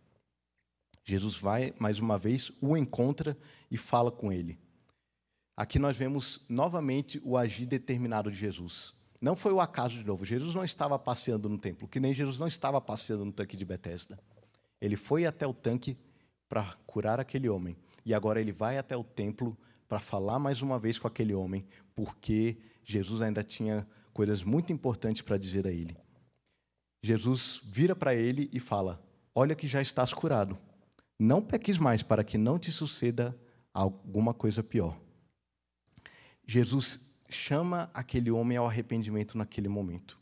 [1.03, 3.37] Jesus vai mais uma vez, o encontra
[3.69, 4.57] e fala com ele.
[5.55, 8.93] Aqui nós vemos novamente o agir determinado de Jesus.
[9.21, 10.25] Não foi o acaso de novo.
[10.25, 13.63] Jesus não estava passeando no templo, que nem Jesus não estava passeando no tanque de
[13.63, 14.19] Betesda.
[14.81, 15.97] Ele foi até o tanque
[16.49, 17.77] para curar aquele homem.
[18.05, 21.65] E agora ele vai até o templo para falar mais uma vez com aquele homem,
[21.95, 25.95] porque Jesus ainda tinha coisas muito importantes para dizer a ele.
[27.01, 29.01] Jesus vira para ele e fala:
[29.35, 30.57] Olha que já estás curado.
[31.19, 33.37] Não peques mais para que não te suceda
[33.73, 34.99] alguma coisa pior.
[36.45, 36.99] Jesus
[37.29, 40.19] chama aquele homem ao arrependimento naquele momento.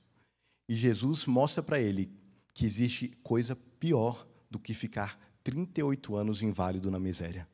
[0.70, 2.12] E Jesus mostra para ele
[2.54, 7.48] que existe coisa pior do que ficar 38 anos inválido na miséria.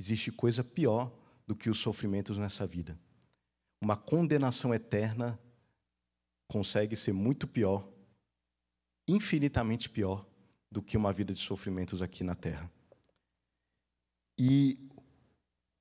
[0.00, 1.12] Existe coisa pior
[1.46, 2.98] do que os sofrimentos nessa vida.
[3.80, 5.38] Uma condenação eterna
[6.48, 7.88] consegue ser muito pior,
[9.08, 10.26] infinitamente pior,
[10.72, 12.70] do que uma vida de sofrimentos aqui na terra.
[14.38, 14.78] E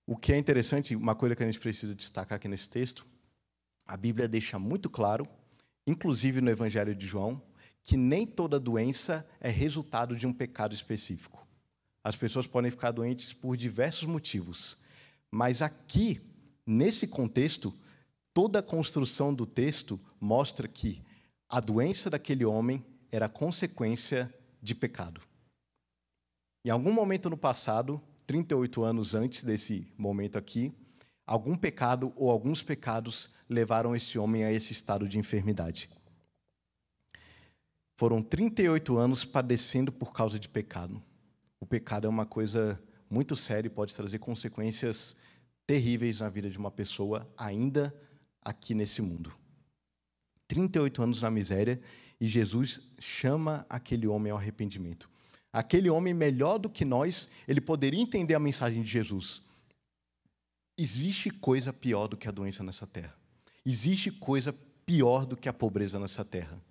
[0.06, 3.08] o que é interessante, uma coisa que a gente precisa destacar aqui nesse texto,
[3.86, 5.26] a Bíblia deixa muito claro,
[5.88, 7.42] inclusive no Evangelho de João,
[7.84, 11.48] que nem toda doença é resultado de um pecado específico.
[12.04, 14.78] As pessoas podem ficar doentes por diversos motivos,
[15.32, 16.20] mas aqui,
[16.66, 17.74] nesse contexto,
[18.34, 21.02] toda a construção do texto mostra que
[21.48, 25.22] a doença daquele homem era consequência de pecado.
[26.64, 30.74] Em algum momento no passado, 38 anos antes desse momento aqui,
[31.26, 35.90] algum pecado ou alguns pecados levaram esse homem a esse estado de enfermidade.
[37.98, 41.02] Foram 38 anos padecendo por causa de pecado.
[41.60, 45.16] O pecado é uma coisa muito séria e pode trazer consequências
[45.68, 47.96] terríveis na vida de uma pessoa, ainda
[48.42, 49.34] aqui nesse mundo.
[50.48, 51.80] 38 anos na miséria
[52.22, 55.10] e Jesus chama aquele homem ao arrependimento.
[55.52, 59.42] Aquele homem melhor do que nós, ele poderia entender a mensagem de Jesus.
[60.78, 63.16] Existe coisa pior do que a doença nessa terra.
[63.66, 64.54] Existe coisa
[64.86, 66.62] pior do que a pobreza nessa terra.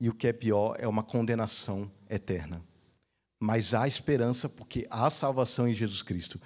[0.00, 2.60] E o que é pior é uma condenação eterna.
[3.38, 6.40] Mas há esperança porque há salvação em Jesus Cristo.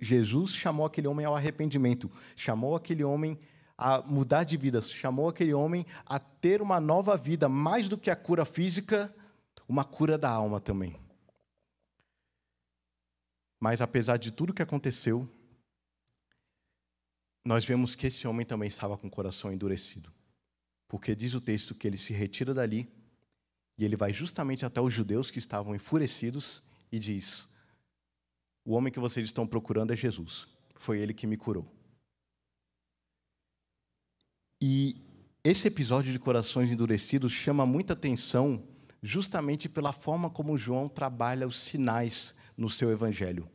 [0.00, 3.36] Jesus chamou aquele homem ao arrependimento, chamou aquele homem
[3.78, 8.10] a mudar de vida, chamou aquele homem a ter uma nova vida, mais do que
[8.10, 9.14] a cura física,
[9.68, 10.96] uma cura da alma também.
[13.60, 15.28] Mas apesar de tudo que aconteceu,
[17.44, 20.12] nós vemos que esse homem também estava com o coração endurecido.
[20.88, 22.92] Porque diz o texto que ele se retira dali
[23.76, 27.48] e ele vai justamente até os judeus que estavam enfurecidos e diz:
[28.64, 30.48] O homem que vocês estão procurando é Jesus.
[30.74, 31.77] Foi ele que me curou.
[34.60, 34.96] E
[35.44, 38.62] esse episódio de corações endurecidos chama muita atenção
[39.02, 43.48] justamente pela forma como João trabalha os sinais no seu evangelho.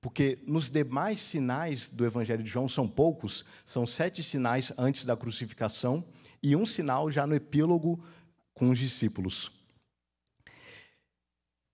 [0.00, 5.16] Porque nos demais sinais do evangelho de João são poucos, são sete sinais antes da
[5.16, 6.04] crucificação
[6.40, 8.02] e um sinal já no epílogo
[8.54, 9.50] com os discípulos.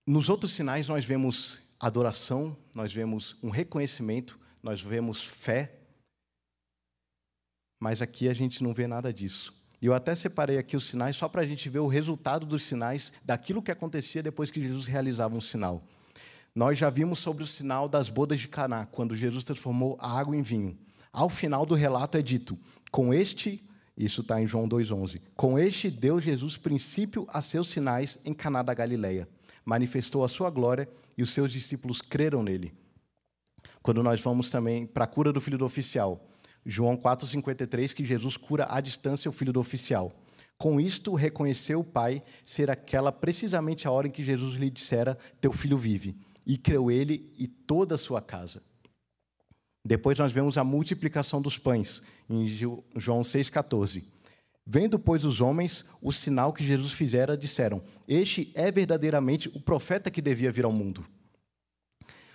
[0.07, 5.74] Nos outros sinais nós vemos adoração, nós vemos um reconhecimento, nós vemos fé,
[7.79, 9.53] mas aqui a gente não vê nada disso.
[9.81, 12.63] E eu até separei aqui os sinais só para a gente ver o resultado dos
[12.63, 15.83] sinais, daquilo que acontecia depois que Jesus realizava um sinal.
[16.55, 20.35] Nós já vimos sobre o sinal das bodas de Caná, quando Jesus transformou a água
[20.35, 20.77] em vinho.
[21.11, 22.57] Ao final do relato é dito:
[22.89, 23.61] com este,
[23.97, 28.63] isso está em João 2,11, com este deu Jesus princípio a seus sinais em Caná
[28.63, 29.27] da Galileia.
[29.65, 32.73] Manifestou a sua glória e os seus discípulos creram nele.
[33.81, 36.25] Quando nós vamos também para a cura do filho do oficial,
[36.65, 40.11] João 4,53, que Jesus cura à distância o filho do oficial.
[40.57, 45.17] Com isto, reconheceu o pai ser aquela precisamente a hora em que Jesus lhe dissera:
[45.39, 46.15] Teu filho vive.
[46.45, 48.61] E creu ele e toda a sua casa.
[49.83, 54.03] Depois nós vemos a multiplicação dos pães, em João 6,14.
[54.65, 60.09] Vendo, pois, os homens o sinal que Jesus fizera, disseram: Este é verdadeiramente o profeta
[60.09, 61.05] que devia vir ao mundo.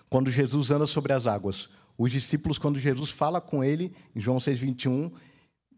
[0.09, 1.69] Quando Jesus anda sobre as águas,
[2.03, 5.13] os discípulos, quando Jesus fala com ele, em João 6,21,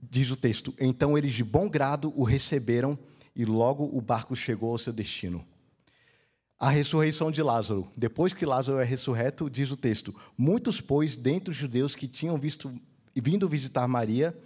[0.00, 2.98] diz o texto: Então eles de bom grado o receberam
[3.34, 5.44] e logo o barco chegou ao seu destino.
[6.58, 7.88] A ressurreição de Lázaro.
[7.96, 12.38] Depois que Lázaro é ressurreto, diz o texto: Muitos, pois, dentre os judeus que tinham
[12.38, 12.72] visto,
[13.14, 14.36] vindo visitar Maria,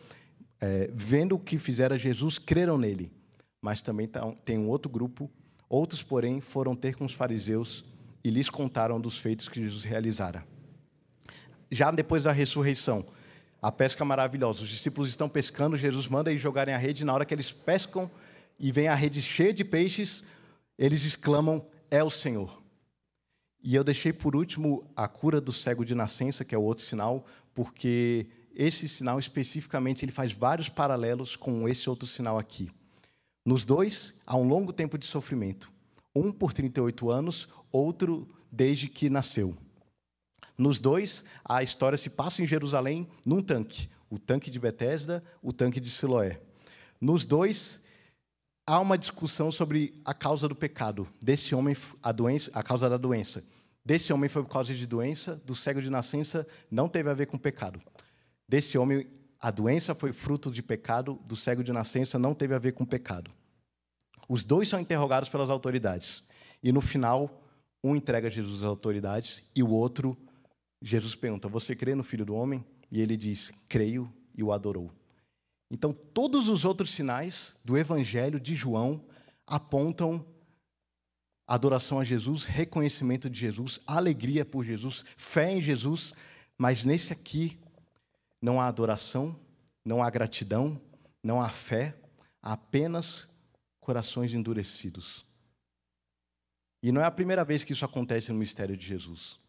[0.61, 3.13] é, vendo o que fizera Jesus, creram nele.
[3.61, 5.31] Mas também tá tem um outro grupo,
[5.69, 7.85] Outros, porém, foram ter com os fariseus
[8.23, 10.47] e lhes contaram dos feitos que Jesus realizara.
[11.71, 13.05] Já depois da ressurreição,
[13.61, 17.25] a pesca maravilhosa, os discípulos estão pescando, Jesus manda eles jogarem a rede, na hora
[17.25, 18.11] que eles pescam
[18.59, 20.23] e vem a rede cheia de peixes,
[20.79, 22.63] eles exclamam: É o Senhor.
[23.63, 26.85] E eu deixei por último a cura do cego de nascença, que é o outro
[26.85, 32.71] sinal, porque esse sinal especificamente ele faz vários paralelos com esse outro sinal aqui.
[33.45, 35.71] Nos dois, há um longo tempo de sofrimento.
[36.15, 39.57] Um por 38 anos, outro desde que nasceu.
[40.59, 45.53] Nos dois, a história se passa em Jerusalém num tanque, o tanque de Betesda, o
[45.53, 46.41] tanque de Siloé.
[47.01, 47.81] Nos dois,
[48.67, 51.07] há uma discussão sobre a causa do pecado.
[51.23, 53.45] Desse homem, a doença, a causa da doença.
[53.85, 57.27] Desse homem foi por causa de doença, do cego de nascença não teve a ver
[57.27, 57.81] com pecado.
[58.49, 59.07] Desse homem,
[59.41, 62.85] a doença foi fruto de pecado, do cego de nascença não teve a ver com
[62.85, 63.31] pecado.
[64.29, 66.25] Os dois são interrogados pelas autoridades.
[66.63, 67.43] E no final,
[67.83, 70.17] um entrega Jesus às autoridades e o outro,
[70.81, 72.65] Jesus pergunta: Você crê no Filho do Homem?
[72.91, 74.93] E ele diz: Creio e o adorou.
[75.71, 79.05] Então, todos os outros sinais do Evangelho de João
[79.47, 80.25] apontam
[81.47, 86.13] adoração a Jesus, reconhecimento de Jesus, alegria por Jesus, fé em Jesus,
[86.59, 87.59] mas nesse aqui
[88.41, 89.39] não há adoração,
[89.85, 90.81] não há gratidão,
[91.23, 91.97] não há fé,
[92.43, 93.29] há apenas
[93.81, 95.25] corações endurecidos.
[96.83, 99.41] E não é a primeira vez que isso acontece no mistério de Jesus.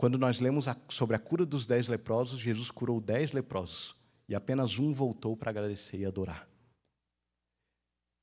[0.00, 3.94] Quando nós lemos sobre a cura dos dez leprosos, Jesus curou dez leprosos
[4.26, 6.48] e apenas um voltou para agradecer e adorar.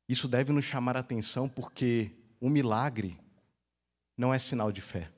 [0.09, 2.09] Isso deve nos chamar a atenção porque
[2.41, 3.19] o milagre
[4.17, 5.11] não é sinal de fé.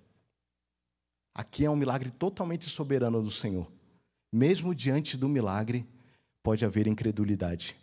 [1.33, 3.71] Aqui é um milagre totalmente soberano do Senhor.
[4.29, 5.87] Mesmo diante do milagre,
[6.43, 7.77] pode haver incredulidade.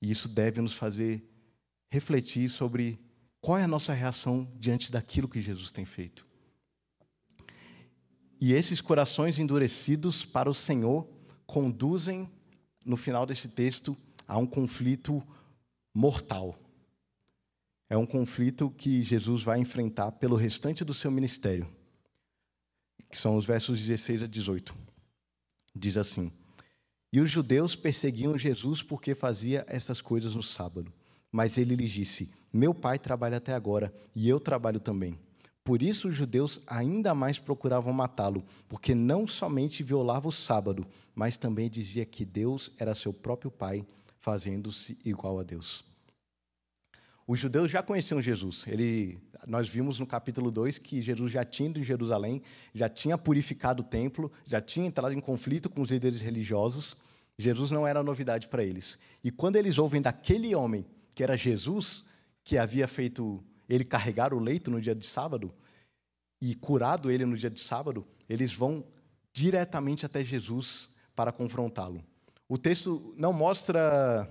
[0.00, 1.28] E isso deve nos fazer
[1.90, 3.00] refletir sobre
[3.40, 6.27] qual é a nossa reação diante daquilo que Jesus tem feito.
[8.40, 11.08] E esses corações endurecidos para o Senhor
[11.46, 12.28] conduzem,
[12.84, 13.96] no final desse texto,
[14.26, 15.22] a um conflito
[15.92, 16.56] mortal.
[17.90, 21.66] É um conflito que Jesus vai enfrentar pelo restante do seu ministério,
[23.10, 24.74] que são os versos 16 a 18.
[25.74, 26.30] Diz assim:
[27.12, 30.92] E os judeus perseguiam Jesus porque fazia essas coisas no sábado.
[31.32, 35.18] Mas ele lhes disse: Meu pai trabalha até agora e eu trabalho também.
[35.68, 41.36] Por isso os judeus ainda mais procuravam matá-lo, porque não somente violava o sábado, mas
[41.36, 43.84] também dizia que Deus era seu próprio pai,
[44.18, 45.84] fazendo-se igual a Deus.
[47.26, 48.64] Os judeus já conheciam Jesus.
[48.66, 52.40] Ele, nós vimos no capítulo 2 que Jesus já tinha ido em Jerusalém,
[52.74, 56.96] já tinha purificado o templo, já tinha entrado em conflito com os líderes religiosos.
[57.36, 58.98] Jesus não era novidade para eles.
[59.22, 62.06] E quando eles ouvem daquele homem, que era Jesus,
[62.42, 65.52] que havia feito ele carregar o leito no dia de sábado
[66.40, 68.84] e curado ele no dia de sábado, eles vão
[69.32, 72.02] diretamente até Jesus para confrontá-lo.
[72.48, 74.28] O texto não mostra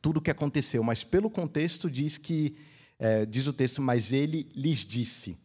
[0.00, 2.56] tudo o que aconteceu, mas pelo contexto diz que,
[2.98, 5.36] é, diz o texto, mas ele lhes disse.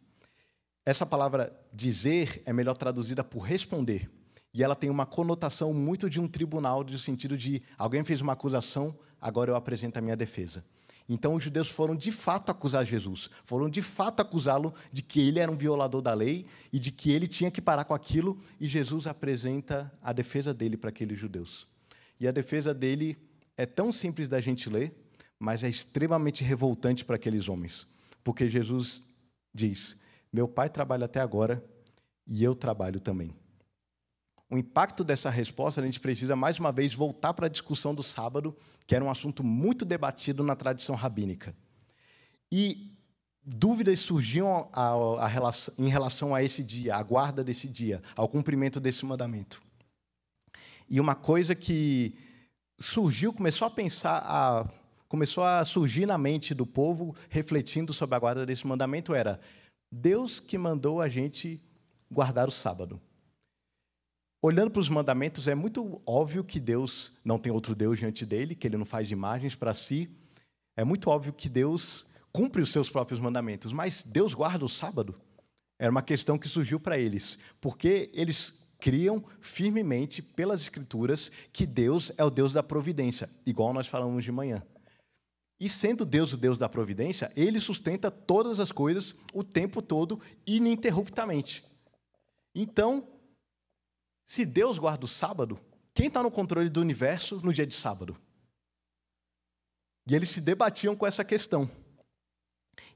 [0.84, 4.10] Essa palavra dizer é melhor traduzida por responder.
[4.52, 8.32] E ela tem uma conotação muito de um tribunal, no sentido de alguém fez uma
[8.32, 10.64] acusação, agora eu apresento a minha defesa.
[11.08, 15.38] Então os judeus foram de fato acusar Jesus, foram de fato acusá-lo de que ele
[15.38, 18.66] era um violador da lei e de que ele tinha que parar com aquilo, e
[18.66, 21.66] Jesus apresenta a defesa dele para aqueles judeus.
[22.18, 23.16] E a defesa dele
[23.56, 24.92] é tão simples da gente ler,
[25.38, 27.86] mas é extremamente revoltante para aqueles homens.
[28.24, 29.02] Porque Jesus
[29.54, 29.96] diz:
[30.32, 31.62] Meu pai trabalha até agora
[32.26, 33.32] e eu trabalho também.
[34.48, 38.02] O impacto dessa resposta, a gente precisa mais uma vez voltar para a discussão do
[38.02, 38.56] sábado,
[38.86, 41.54] que era um assunto muito debatido na tradição rabínica.
[42.50, 42.92] E
[43.42, 48.28] dúvidas surgiam a, a, a, em relação a esse dia, à guarda desse dia, ao
[48.28, 49.60] cumprimento desse mandamento.
[50.88, 52.14] E uma coisa que
[52.78, 54.68] surgiu, começou a pensar, a,
[55.08, 59.40] começou a surgir na mente do povo, refletindo sobre a guarda desse mandamento, era
[59.90, 61.60] Deus que mandou a gente
[62.08, 63.00] guardar o sábado.
[64.46, 68.54] Olhando para os mandamentos, é muito óbvio que Deus não tem outro Deus diante dele,
[68.54, 70.08] que ele não faz imagens para si.
[70.76, 75.20] É muito óbvio que Deus cumpre os seus próprios mandamentos, mas Deus guarda o sábado?
[75.76, 82.12] Era uma questão que surgiu para eles, porque eles criam firmemente pelas Escrituras que Deus
[82.16, 84.62] é o Deus da providência, igual nós falamos de manhã.
[85.58, 90.20] E sendo Deus o Deus da providência, ele sustenta todas as coisas o tempo todo,
[90.46, 91.64] ininterruptamente.
[92.54, 93.08] Então,
[94.26, 95.58] se Deus guarda o sábado,
[95.94, 98.16] quem está no controle do universo no dia de sábado?
[100.06, 101.70] E eles se debatiam com essa questão.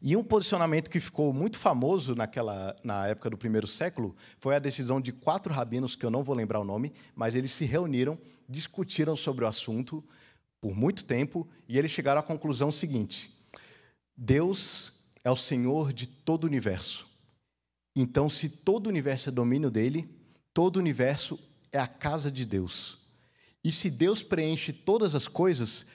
[0.03, 4.59] E um posicionamento que ficou muito famoso naquela, na época do primeiro século foi a
[4.59, 8.19] decisão de quatro rabinos, que eu não vou lembrar o nome, mas eles se reuniram,
[8.49, 10.05] discutiram sobre o assunto
[10.61, 13.33] por muito tempo e eles chegaram à conclusão seguinte:
[14.17, 17.09] Deus é o Senhor de todo o universo.
[17.95, 20.20] Então, se todo o universo é domínio dele,
[20.53, 21.39] todo o universo
[21.73, 22.99] é a casa de Deus.
[23.63, 25.87] E se Deus preenche todas as coisas,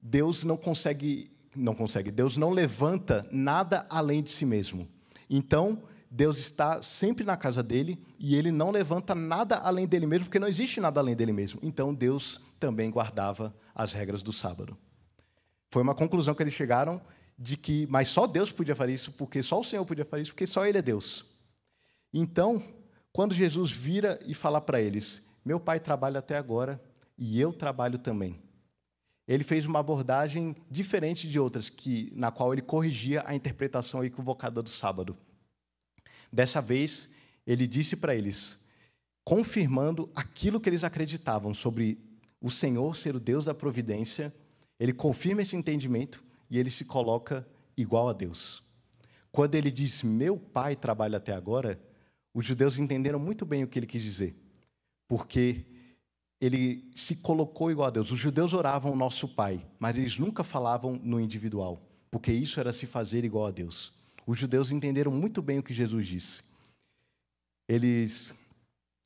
[0.00, 2.10] Deus não consegue não consegue.
[2.10, 4.88] Deus não levanta nada além de si mesmo.
[5.28, 10.26] Então, Deus está sempre na casa dele e ele não levanta nada além dele mesmo,
[10.26, 11.60] porque não existe nada além dele mesmo.
[11.62, 14.76] Então, Deus também guardava as regras do sábado.
[15.70, 17.00] Foi uma conclusão que eles chegaram
[17.38, 20.32] de que, mas só Deus podia fazer isso, porque só o Senhor podia fazer isso,
[20.32, 21.24] porque só Ele é Deus.
[22.12, 22.62] Então,
[23.12, 26.82] quando Jesus vira e fala para eles: Meu pai trabalha até agora
[27.16, 28.40] e eu trabalho também
[29.26, 34.62] ele fez uma abordagem diferente de outras, que, na qual ele corrigia a interpretação equivocada
[34.62, 35.16] do sábado.
[36.32, 37.08] Dessa vez,
[37.46, 38.58] ele disse para eles,
[39.24, 41.98] confirmando aquilo que eles acreditavam sobre
[42.40, 44.34] o Senhor ser o Deus da providência,
[44.78, 47.46] ele confirma esse entendimento e ele se coloca
[47.76, 48.62] igual a Deus.
[49.30, 51.80] Quando ele diz, meu pai trabalha até agora,
[52.34, 54.34] os judeus entenderam muito bem o que ele quis dizer,
[55.06, 55.66] porque
[56.40, 58.10] ele se colocou igual a Deus.
[58.10, 61.80] Os judeus oravam nosso Pai, mas eles nunca falavam no individual,
[62.10, 63.92] porque isso era se fazer igual a Deus.
[64.26, 66.42] Os judeus entenderam muito bem o que Jesus disse.
[67.68, 68.34] Eles,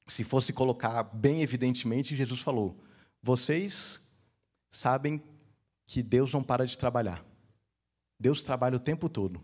[0.06, 2.76] se fosse colocar bem evidentemente, Jesus falou:
[3.22, 4.00] Vocês
[4.70, 5.22] sabem
[5.86, 7.24] que Deus não para de trabalhar.
[8.18, 9.42] Deus trabalha o tempo todo.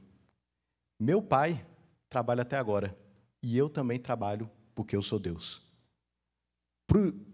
[0.99, 1.65] Meu pai
[2.09, 2.97] trabalha até agora,
[3.43, 5.63] e eu também trabalho porque eu sou Deus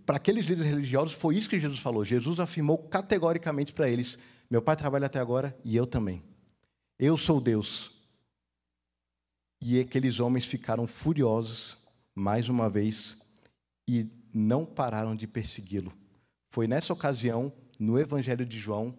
[0.06, 2.04] para aqueles líderes religiosos, foi isso que Jesus falou.
[2.04, 4.18] Jesus afirmou categoricamente para eles:
[4.50, 6.22] Meu pai trabalha até agora e eu também.
[6.98, 7.92] Eu sou Deus.
[9.60, 11.76] E aqueles homens ficaram furiosos,
[12.14, 13.18] mais uma vez,
[13.88, 15.92] e não pararam de persegui-lo.
[16.50, 18.96] Foi nessa ocasião, no Evangelho de João,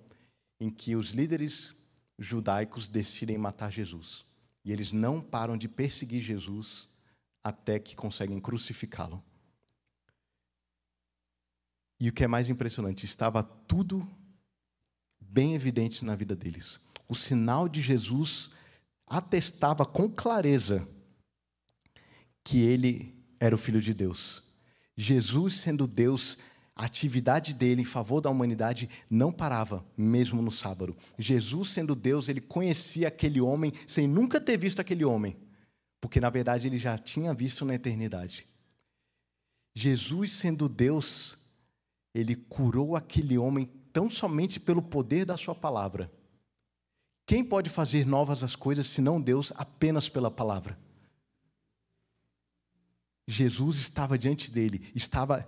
[0.59, 1.73] em que os líderes
[2.17, 4.25] judaicos decidem matar Jesus.
[4.65, 6.89] E eles não param de perseguir Jesus
[7.43, 9.23] até que conseguem crucificá-lo.
[11.99, 14.07] E o que é mais impressionante, estava tudo
[15.19, 16.79] bem evidente na vida deles.
[17.07, 18.49] O sinal de Jesus
[19.05, 20.87] atestava com clareza
[22.43, 24.43] que ele era o Filho de Deus.
[24.95, 26.37] Jesus, sendo Deus,
[26.75, 30.95] a atividade dele em favor da humanidade não parava, mesmo no sábado.
[31.17, 35.35] Jesus, sendo Deus, ele conhecia aquele homem sem nunca ter visto aquele homem,
[36.01, 38.47] porque na verdade ele já tinha visto na eternidade.
[39.73, 41.37] Jesus, sendo Deus,
[42.13, 46.11] ele curou aquele homem tão somente pelo poder da sua palavra.
[47.25, 50.77] Quem pode fazer novas as coisas senão Deus apenas pela palavra?
[53.27, 55.47] Jesus estava diante dele, estava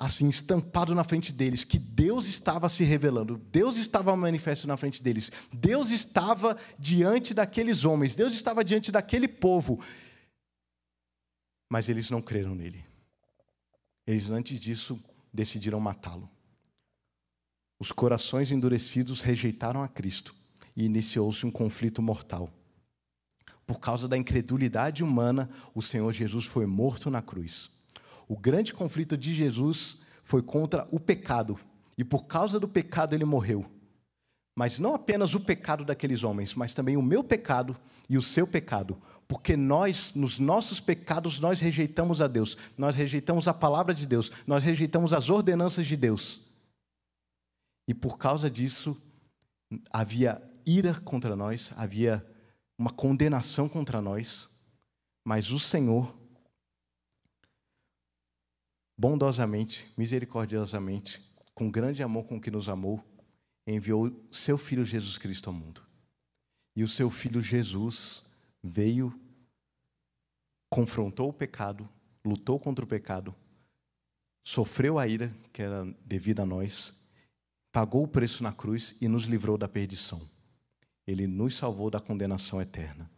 [0.00, 5.02] assim estampado na frente deles, que Deus estava se revelando, Deus estava manifesto na frente
[5.02, 9.78] deles, Deus estava diante daqueles homens, Deus estava diante daquele povo.
[11.68, 12.82] Mas eles não creram nele.
[14.06, 14.98] Eles antes disso
[15.30, 16.28] decidiram matá-lo.
[17.78, 20.34] Os corações endurecidos rejeitaram a Cristo
[20.74, 22.50] e iniciou-se um conflito mortal.
[23.66, 27.70] Por causa da incredulidade humana, o Senhor Jesus foi morto na cruz.
[28.30, 31.58] O grande conflito de Jesus foi contra o pecado,
[31.98, 33.68] e por causa do pecado ele morreu.
[34.56, 37.76] Mas não apenas o pecado daqueles homens, mas também o meu pecado
[38.08, 43.48] e o seu pecado, porque nós, nos nossos pecados, nós rejeitamos a Deus, nós rejeitamos
[43.48, 46.40] a palavra de Deus, nós rejeitamos as ordenanças de Deus.
[47.88, 48.96] E por causa disso,
[49.90, 52.24] havia ira contra nós, havia
[52.78, 54.48] uma condenação contra nós,
[55.24, 56.14] mas o Senhor,
[59.00, 63.02] bondosamente, misericordiosamente, com grande amor com que nos amou,
[63.66, 65.82] enviou seu Filho Jesus Cristo ao mundo.
[66.76, 68.22] E o seu Filho Jesus
[68.62, 69.18] veio,
[70.70, 71.88] confrontou o pecado,
[72.22, 73.34] lutou contra o pecado,
[74.46, 76.94] sofreu a ira que era devida a nós,
[77.72, 80.28] pagou o preço na cruz e nos livrou da perdição.
[81.06, 83.10] Ele nos salvou da condenação eterna.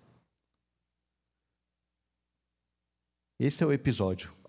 [3.37, 4.42] Esse é o episódio.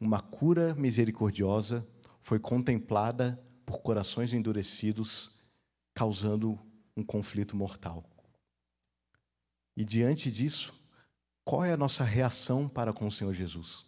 [0.00, 1.86] Uma cura misericordiosa
[2.22, 5.30] foi contemplada por corações endurecidos,
[5.94, 6.58] causando
[6.96, 8.04] um conflito mortal.
[9.76, 10.74] E diante disso,
[11.44, 13.84] qual é a nossa reação para com o Senhor Jesus?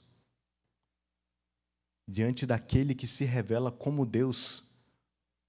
[2.07, 4.63] Diante daquele que se revela como Deus,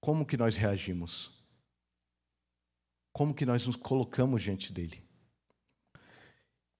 [0.00, 1.34] como que nós reagimos?
[3.14, 5.00] como que nós nos colocamos diante dele.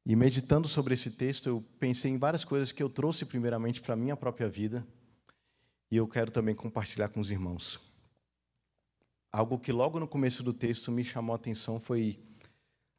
[0.07, 3.95] E meditando sobre esse texto, eu pensei em várias coisas que eu trouxe primeiramente para
[3.95, 4.87] a minha própria vida
[5.91, 7.81] e eu quero também compartilhar com os irmãos.
[9.33, 12.21] Algo que logo no começo do texto me chamou a atenção foi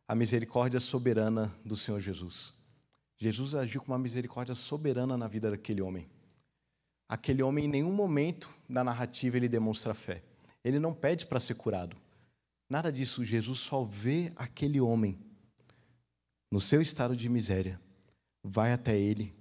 [0.07, 2.53] a misericórdia soberana do Senhor Jesus.
[3.17, 6.09] Jesus agiu com uma misericórdia soberana na vida daquele homem.
[7.07, 10.23] Aquele homem, em nenhum momento da narrativa, ele demonstra fé.
[10.63, 11.95] Ele não pede para ser curado.
[12.67, 13.23] Nada disso.
[13.23, 15.19] Jesus só vê aquele homem
[16.55, 17.81] no seu estado de miséria,
[18.41, 19.35] vai até ele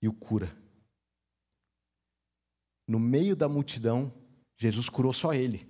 [0.00, 0.56] e o cura.
[2.88, 4.10] No meio da multidão,
[4.56, 5.68] Jesus curou só ele.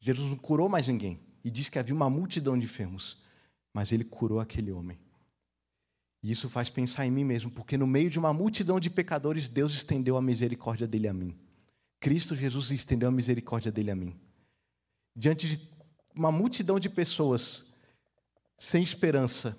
[0.00, 1.20] Jesus não curou mais ninguém.
[1.44, 3.22] E diz que havia uma multidão de enfermos,
[3.72, 4.98] mas ele curou aquele homem.
[6.24, 9.48] E isso faz pensar em mim mesmo, porque no meio de uma multidão de pecadores,
[9.48, 11.38] Deus estendeu a misericórdia dele a mim.
[12.00, 14.18] Cristo Jesus estendeu a misericórdia dele a mim.
[15.14, 15.68] Diante de
[16.12, 17.64] uma multidão de pessoas
[18.58, 19.56] sem esperança,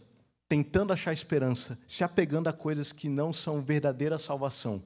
[0.47, 4.83] tentando achar esperança, se apegando a coisas que não são verdadeira salvação,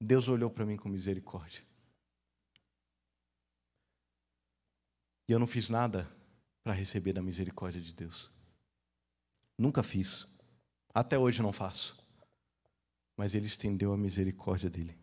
[0.00, 1.62] Deus olhou para mim com misericórdia.
[5.28, 6.10] E eu não fiz nada
[6.62, 8.30] para receber a misericórdia de Deus.
[9.56, 10.26] Nunca fiz.
[10.92, 11.96] Até hoje não faço.
[13.16, 14.98] Mas Ele estendeu a misericórdia dele.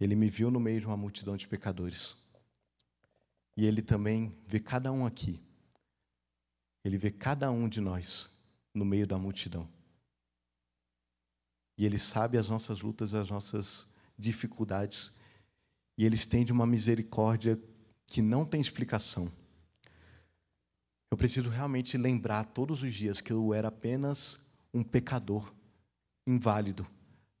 [0.00, 2.16] Ele me viu no meio de uma multidão de pecadores.
[3.56, 5.42] E Ele também vê cada um aqui
[6.84, 8.30] ele vê cada um de nós
[8.74, 9.66] no meio da multidão.
[11.78, 13.86] E Ele sabe as nossas lutas, as nossas
[14.18, 15.12] dificuldades.
[15.96, 17.60] E Ele estende uma misericórdia
[18.06, 19.30] que não tem explicação.
[21.10, 24.38] Eu preciso realmente lembrar todos os dias que eu era apenas
[24.72, 25.52] um pecador,
[26.26, 26.86] inválido,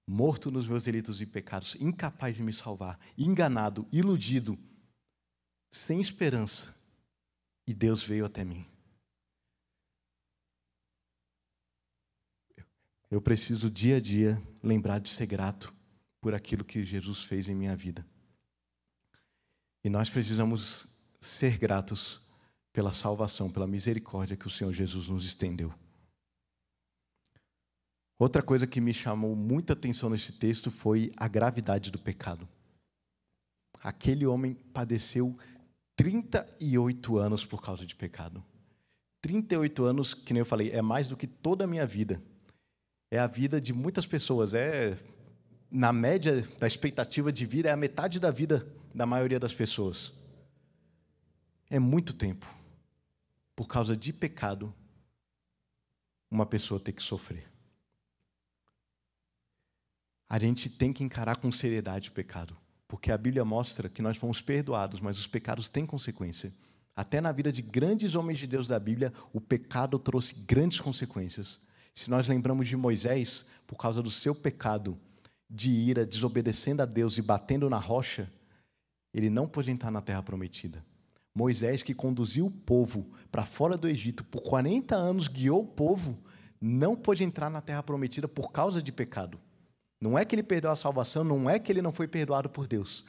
[0.06, 4.58] morto nos meus delitos e pecados, incapaz de me salvar, enganado, iludido,
[5.72, 6.74] sem esperança.
[7.66, 8.64] E Deus veio até mim.
[13.10, 15.72] Eu preciso dia a dia lembrar de ser grato
[16.20, 18.04] por aquilo que Jesus fez em minha vida.
[19.84, 20.86] E nós precisamos
[21.20, 22.20] ser gratos
[22.72, 25.72] pela salvação, pela misericórdia que o Senhor Jesus nos estendeu.
[28.18, 32.48] Outra coisa que me chamou muita atenção nesse texto foi a gravidade do pecado.
[33.82, 35.36] Aquele homem padeceu
[35.94, 38.42] 38 anos por causa de pecado.
[39.20, 42.22] 38 anos, que nem eu falei, é mais do que toda a minha vida
[43.14, 44.54] é a vida de muitas pessoas.
[44.54, 44.98] É
[45.70, 50.12] na média da expectativa de vida é a metade da vida da maioria das pessoas.
[51.70, 52.46] É muito tempo.
[53.54, 54.74] Por causa de pecado,
[56.28, 57.48] uma pessoa tem que sofrer.
[60.28, 62.56] A gente tem que encarar com seriedade o pecado,
[62.88, 66.52] porque a Bíblia mostra que nós fomos perdoados, mas os pecados têm consequência.
[66.96, 71.60] Até na vida de grandes homens de Deus da Bíblia, o pecado trouxe grandes consequências.
[71.94, 74.98] Se nós lembramos de Moisés, por causa do seu pecado
[75.48, 78.30] de ira, desobedecendo a Deus e batendo na rocha,
[79.12, 80.84] ele não pôde entrar na terra prometida.
[81.34, 86.18] Moisés, que conduziu o povo para fora do Egito por 40 anos, guiou o povo,
[86.60, 89.40] não pôde entrar na terra prometida por causa de pecado.
[90.00, 92.66] Não é que ele perdeu a salvação, não é que ele não foi perdoado por
[92.66, 93.04] Deus,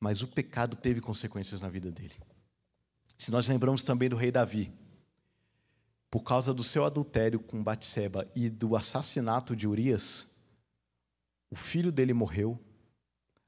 [0.00, 2.14] mas o pecado teve consequências na vida dele.
[3.18, 4.72] Se nós lembramos também do rei Davi,
[6.10, 10.26] por causa do seu adultério com Batseba e do assassinato de Urias,
[11.48, 12.58] o filho dele morreu,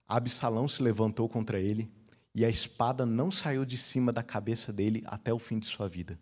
[0.07, 1.91] Absalão se levantou contra ele
[2.35, 5.89] e a espada não saiu de cima da cabeça dele até o fim de sua
[5.89, 6.19] vida.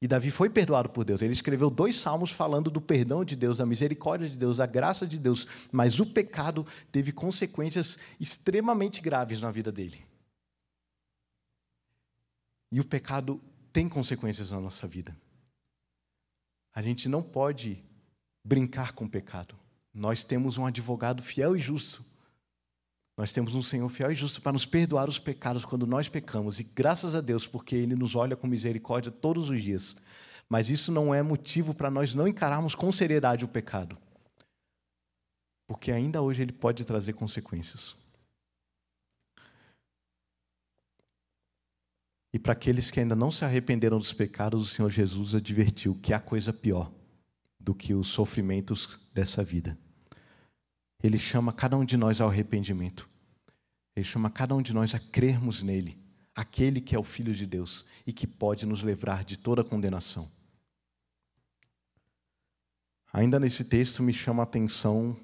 [0.00, 1.20] E Davi foi perdoado por Deus.
[1.22, 5.06] Ele escreveu dois salmos falando do perdão de Deus, da misericórdia de Deus, da graça
[5.06, 10.04] de Deus, mas o pecado teve consequências extremamente graves na vida dele.
[12.70, 13.40] E o pecado
[13.72, 15.16] tem consequências na nossa vida.
[16.74, 17.82] A gente não pode
[18.44, 19.54] brincar com o pecado.
[19.92, 22.04] Nós temos um advogado fiel e justo.
[23.16, 26.60] Nós temos um Senhor fiel e justo para nos perdoar os pecados quando nós pecamos.
[26.60, 29.96] E graças a Deus, porque Ele nos olha com misericórdia todos os dias.
[30.48, 33.98] Mas isso não é motivo para nós não encararmos com seriedade o pecado.
[35.66, 37.94] Porque ainda hoje ele pode trazer consequências.
[42.32, 46.12] E para aqueles que ainda não se arrependeram dos pecados, o Senhor Jesus advertiu que
[46.12, 46.92] há coisa pior
[47.58, 49.78] do que os sofrimentos dessa vida.
[51.02, 53.08] Ele chama cada um de nós ao arrependimento.
[53.96, 55.98] Ele chama cada um de nós a crermos nele,
[56.34, 60.30] aquele que é o Filho de Deus e que pode nos livrar de toda condenação.
[63.12, 65.16] Ainda nesse texto me chama a atenção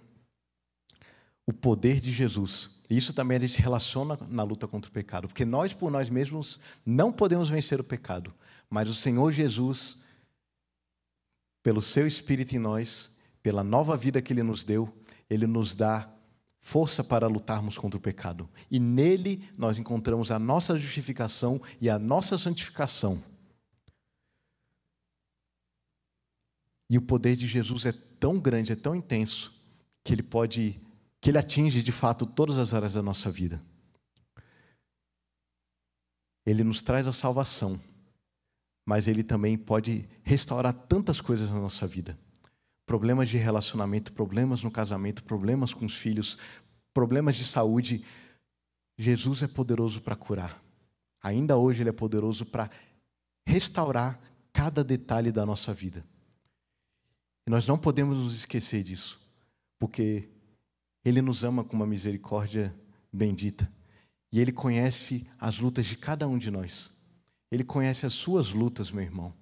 [1.46, 5.28] o poder de Jesus E isso também a gente relaciona na luta contra o pecado,
[5.28, 8.32] porque nós por nós mesmos não podemos vencer o pecado,
[8.68, 9.96] mas o Senhor Jesus,
[11.62, 13.10] pelo seu Espírito em nós,
[13.42, 14.92] pela nova vida que Ele nos deu,
[15.28, 16.10] Ele nos dá
[16.60, 18.48] força para lutarmos contra o pecado.
[18.70, 23.22] E nele nós encontramos a nossa justificação e a nossa santificação.
[26.88, 29.52] E o poder de Jesus é tão grande, é tão intenso,
[30.02, 30.80] que ele pode,
[31.24, 33.58] que ele atinge de fato todas as áreas da nossa vida.
[36.44, 37.80] Ele nos traz a salvação,
[38.84, 42.18] mas ele também pode restaurar tantas coisas na nossa vida.
[42.84, 46.36] Problemas de relacionamento, problemas no casamento, problemas com os filhos,
[46.92, 48.04] problemas de saúde.
[48.98, 50.62] Jesus é poderoso para curar.
[51.22, 52.68] Ainda hoje ele é poderoso para
[53.46, 54.20] restaurar
[54.52, 56.04] cada detalhe da nossa vida.
[57.46, 59.18] E nós não podemos nos esquecer disso,
[59.78, 60.33] porque
[61.04, 62.74] Ele nos ama com uma misericórdia
[63.12, 63.70] bendita.
[64.32, 66.90] E Ele conhece as lutas de cada um de nós.
[67.50, 69.32] Ele conhece as suas lutas, meu irmão.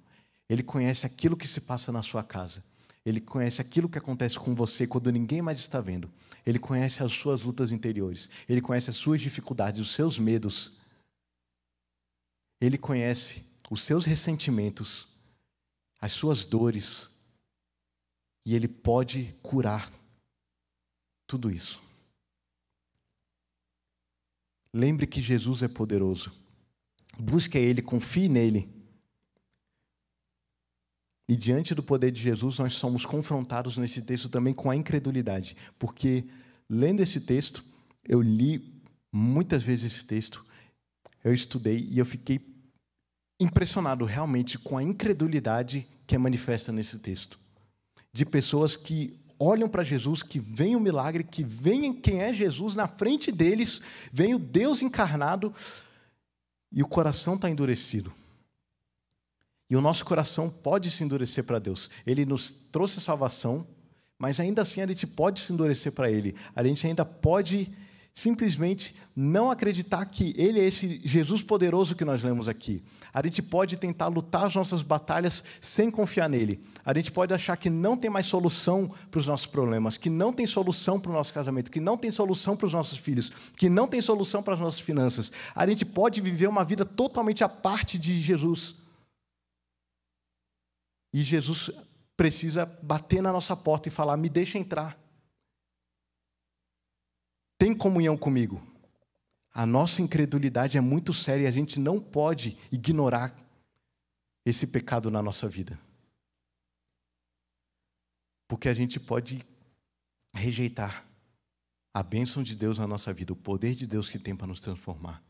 [0.49, 2.63] Ele conhece aquilo que se passa na sua casa.
[3.05, 6.11] Ele conhece aquilo que acontece com você quando ninguém mais está vendo.
[6.45, 8.29] Ele conhece as suas lutas interiores.
[8.49, 10.77] Ele conhece as suas dificuldades, os seus medos.
[12.61, 15.09] Ele conhece os seus ressentimentos,
[16.01, 17.09] as suas dores,
[18.45, 19.91] e Ele pode curar
[21.33, 21.83] tudo isso.
[24.71, 26.31] Lembre que Jesus é poderoso.
[27.19, 28.69] Busque Ele, confie nele.
[31.27, 35.57] E diante do poder de Jesus, nós somos confrontados nesse texto também com a incredulidade,
[35.79, 36.29] porque
[36.69, 37.65] lendo esse texto,
[38.07, 40.45] eu li muitas vezes esse texto,
[41.25, 42.47] eu estudei e eu fiquei
[43.41, 47.41] impressionado realmente com a incredulidade que é manifesta nesse texto
[48.13, 52.75] de pessoas que olham para Jesus, que vem o milagre, que vem quem é Jesus
[52.77, 53.81] na frente deles,
[54.13, 55.53] vem o Deus encarnado
[56.71, 58.13] e o coração está endurecido.
[59.69, 61.91] E o nosso coração pode se endurecer para Deus.
[62.07, 63.67] Ele nos trouxe salvação,
[64.19, 66.37] mas ainda assim a gente pode se endurecer para Ele.
[66.55, 67.73] A gente ainda pode
[68.15, 72.83] simplesmente não acreditar que Ele é esse Jesus poderoso que nós lemos aqui.
[73.13, 76.63] A gente pode tentar lutar as nossas batalhas sem confiar nele.
[76.85, 80.33] A gente pode achar que não tem mais solução para os nossos problemas, que não
[80.33, 83.69] tem solução para o nosso casamento, que não tem solução para os nossos filhos, que
[83.69, 85.33] não tem solução para as nossas finanças.
[85.55, 88.77] A gente pode viver uma vida totalmente à parte de Jesus.
[91.15, 91.71] E Jesus
[92.17, 95.02] precisa bater na nossa porta e falar: me deixa entrar
[97.63, 98.61] tem comunhão comigo.
[99.55, 103.33] A nossa incredulidade é muito séria e a gente não pode ignorar
[104.45, 105.79] esse pecado na nossa vida.
[108.49, 109.47] Porque a gente pode
[110.35, 111.07] rejeitar
[111.95, 114.59] a bênção de Deus na nossa vida, o poder de Deus que tem para nos
[114.59, 115.23] transformar.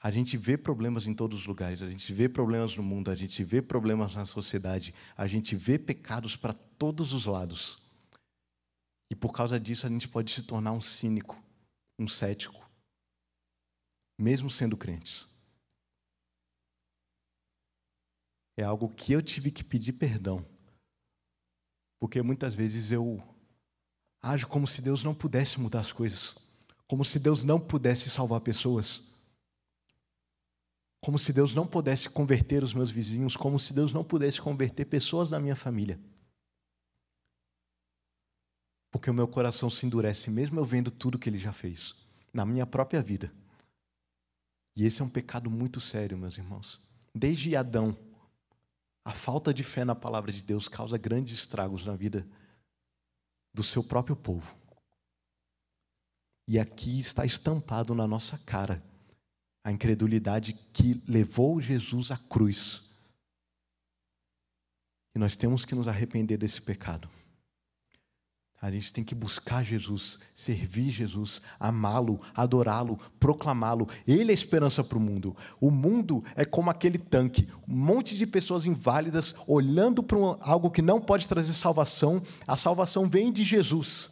[0.00, 3.14] A gente vê problemas em todos os lugares, a gente vê problemas no mundo, a
[3.14, 7.83] gente vê problemas na sociedade, a gente vê pecados para todos os lados.
[9.10, 11.42] E por causa disso a gente pode se tornar um cínico,
[11.98, 12.68] um cético,
[14.18, 15.28] mesmo sendo crentes.
[18.56, 20.44] É algo que eu tive que pedir perdão.
[22.00, 23.22] Porque muitas vezes eu
[24.22, 26.34] ajo como se Deus não pudesse mudar as coisas,
[26.86, 29.02] como se Deus não pudesse salvar pessoas,
[31.00, 34.86] como se Deus não pudesse converter os meus vizinhos, como se Deus não pudesse converter
[34.86, 36.00] pessoas da minha família
[38.94, 41.96] porque o meu coração se endurece, mesmo eu vendo tudo que ele já fez,
[42.32, 43.34] na minha própria vida.
[44.76, 46.80] E esse é um pecado muito sério, meus irmãos.
[47.12, 47.98] Desde Adão,
[49.04, 52.24] a falta de fé na palavra de Deus causa grandes estragos na vida
[53.52, 54.56] do seu próprio povo.
[56.46, 58.80] E aqui está estampado na nossa cara
[59.64, 62.88] a incredulidade que levou Jesus à cruz.
[65.16, 67.10] E nós temos que nos arrepender desse pecado.
[68.64, 73.86] A gente tem que buscar Jesus, servir Jesus, amá-lo, adorá-lo, proclamá-lo.
[74.08, 75.36] Ele é a esperança para o mundo.
[75.60, 80.80] O mundo é como aquele tanque, um monte de pessoas inválidas olhando para algo que
[80.80, 82.22] não pode trazer salvação.
[82.48, 84.08] A salvação vem de Jesus.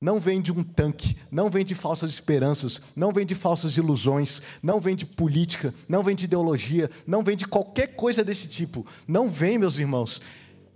[0.00, 4.42] Não vem de um tanque, não vem de falsas esperanças, não vem de falsas ilusões,
[4.60, 8.84] não vem de política, não vem de ideologia, não vem de qualquer coisa desse tipo.
[9.06, 10.20] Não vem, meus irmãos.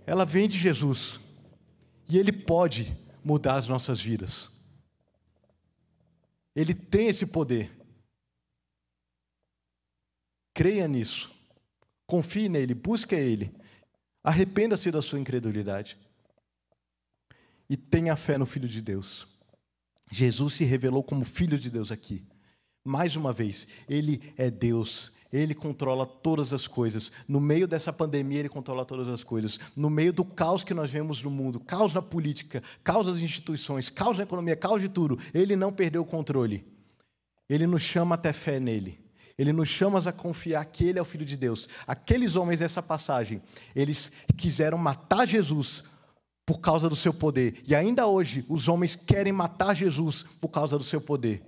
[0.07, 1.19] Ela vem de Jesus.
[2.13, 4.51] E Ele pode mudar as nossas vidas.
[6.55, 7.75] Ele tem esse poder.
[10.53, 11.33] Creia nisso.
[12.05, 13.51] Confie nele, busque Ele.
[14.23, 15.97] Arrependa-se da sua incredulidade.
[17.67, 19.27] E tenha fé no Filho de Deus.
[20.11, 22.23] Jesus se revelou como Filho de Deus aqui.
[22.83, 27.11] Mais uma vez, Ele é Deus, Ele controla todas as coisas.
[27.27, 29.59] No meio dessa pandemia, Ele controla todas as coisas.
[29.75, 33.89] No meio do caos que nós vemos no mundo, caos na política, caos nas instituições,
[33.89, 36.63] caos na economia, caos de tudo, Ele não perdeu o controle.
[37.49, 39.03] Ele nos chama até fé nele.
[39.35, 41.67] Ele nos chama a confiar que Ele é o Filho de Deus.
[41.87, 43.41] Aqueles homens dessa passagem,
[43.75, 45.83] eles quiseram matar Jesus
[46.45, 47.59] por causa do seu poder.
[47.65, 51.43] E ainda hoje, os homens querem matar Jesus por causa do seu poder.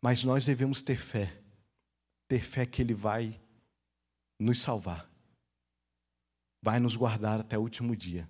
[0.00, 1.41] Mas nós devemos ter fé.
[2.32, 3.38] Ter fé que Ele vai
[4.40, 5.06] nos salvar.
[6.62, 8.26] Vai nos guardar até o último dia.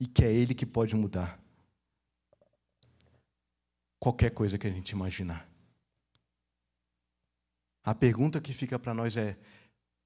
[0.00, 1.40] E que é Ele que pode mudar
[4.00, 5.48] qualquer coisa que a gente imaginar.
[7.84, 9.38] A pergunta que fica para nós é: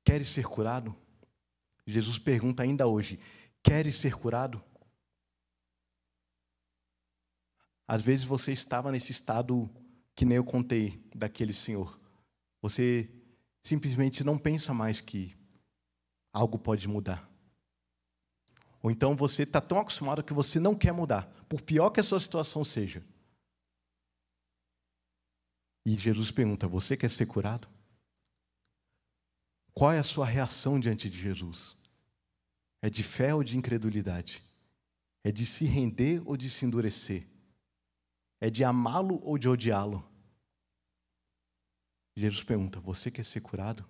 [0.05, 0.94] queres ser curado?
[1.86, 3.18] Jesus pergunta ainda hoje:
[3.62, 4.62] queres ser curado?
[7.86, 9.70] Às vezes você estava nesse estado
[10.14, 11.99] que nem eu contei daquele senhor.
[12.61, 13.14] Você
[13.69, 15.37] simplesmente não pensa mais que
[16.33, 17.29] algo pode mudar.
[18.83, 22.05] Ou então você está tão acostumado que você não quer mudar, por pior que a
[22.05, 23.05] sua situação seja.
[25.85, 27.69] E Jesus pergunta: Você quer ser curado?
[29.75, 31.77] Qual é a sua reação diante de Jesus?
[32.81, 34.43] É de fé ou de incredulidade?
[35.23, 37.27] É de se render ou de se endurecer?
[38.41, 40.09] É de amá-lo ou de odiá-lo?
[42.19, 43.87] Jesus pergunta: Você quer ser curado?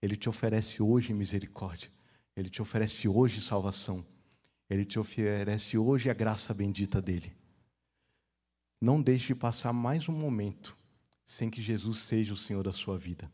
[0.00, 1.90] Ele te oferece hoje misericórdia.
[2.34, 4.04] Ele te oferece hoje salvação.
[4.68, 7.36] Ele te oferece hoje a graça bendita dele.
[8.80, 10.76] Não deixe passar mais um momento
[11.24, 13.32] sem que Jesus seja o Senhor da sua vida.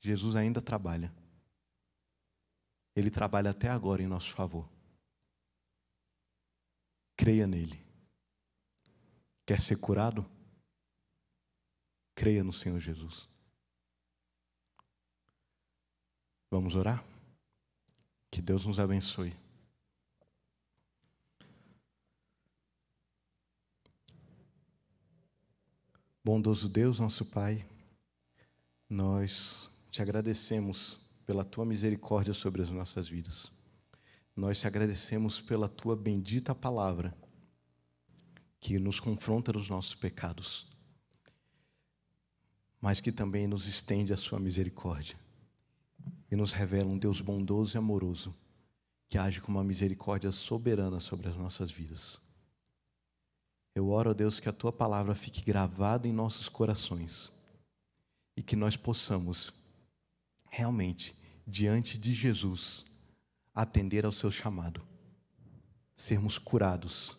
[0.00, 1.10] Jesus ainda trabalha.
[2.94, 4.68] Ele trabalha até agora em nosso favor.
[7.16, 7.82] Creia nele.
[9.46, 10.37] Quer ser curado?
[12.18, 13.28] Creia no Senhor Jesus.
[16.50, 17.04] Vamos orar?
[18.28, 19.36] Que Deus nos abençoe.
[26.24, 27.64] Bondoso Deus, nosso Pai,
[28.90, 33.52] nós te agradecemos pela tua misericórdia sobre as nossas vidas.
[34.34, 37.16] Nós te agradecemos pela tua bendita palavra
[38.58, 40.66] que nos confronta nos nossos pecados,
[42.80, 45.18] mas que também nos estende a sua misericórdia
[46.30, 48.34] e nos revela um Deus bondoso e amoroso
[49.08, 52.18] que age com uma misericórdia soberana sobre as nossas vidas.
[53.74, 57.32] Eu oro a Deus que a tua palavra fique gravada em nossos corações
[58.36, 59.52] e que nós possamos
[60.50, 61.16] realmente,
[61.46, 62.84] diante de Jesus,
[63.54, 64.82] atender ao seu chamado,
[65.96, 67.18] sermos curados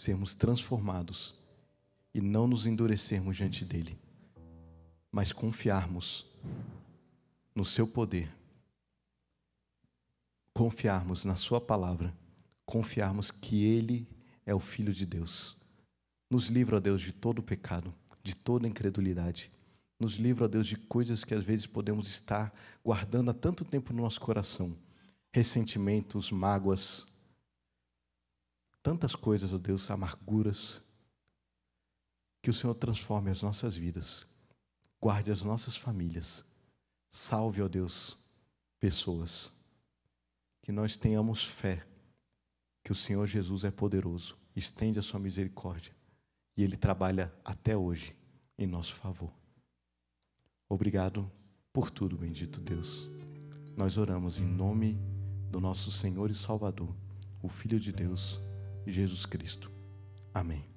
[0.00, 1.34] sermos transformados
[2.14, 3.98] e não nos endurecermos diante dele,
[5.10, 6.26] mas confiarmos
[7.54, 8.32] no seu poder,
[10.54, 12.14] confiarmos na sua palavra,
[12.64, 14.08] confiarmos que ele
[14.46, 15.56] é o filho de Deus.
[16.30, 17.92] Nos livra, ó Deus, de todo pecado,
[18.22, 19.50] de toda incredulidade.
[19.98, 22.54] Nos livra, ó Deus, de coisas que às vezes podemos estar
[22.84, 24.76] guardando há tanto tempo no nosso coração.
[25.32, 27.06] Ressentimentos, mágoas,
[28.82, 30.80] tantas coisas, ó Deus, amarguras,
[32.42, 34.26] que o Senhor transforme as nossas vidas,
[35.00, 36.44] guarde as nossas famílias,
[37.08, 38.18] salve, ó Deus,
[38.78, 39.50] pessoas,
[40.62, 41.86] que nós tenhamos fé
[42.84, 45.94] que o Senhor Jesus é poderoso, estende a sua misericórdia
[46.56, 48.14] e Ele trabalha até hoje
[48.58, 49.32] em nosso favor.
[50.68, 51.30] Obrigado
[51.72, 53.10] por tudo, bendito Deus.
[53.76, 54.98] Nós oramos em nome
[55.50, 56.94] do nosso Senhor e Salvador,
[57.42, 58.40] o Filho de Deus
[58.86, 59.70] Jesus Cristo.
[60.32, 60.69] Amém.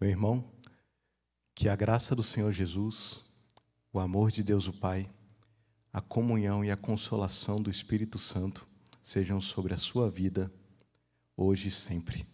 [0.00, 0.44] Meu irmão,
[1.54, 3.24] que a graça do Senhor Jesus,
[3.92, 5.10] o amor de Deus o Pai,
[5.90, 8.66] a comunhão e a consolação do Espírito Santo
[9.02, 10.52] sejam sobre a sua vida,
[11.34, 12.26] hoje e sempre.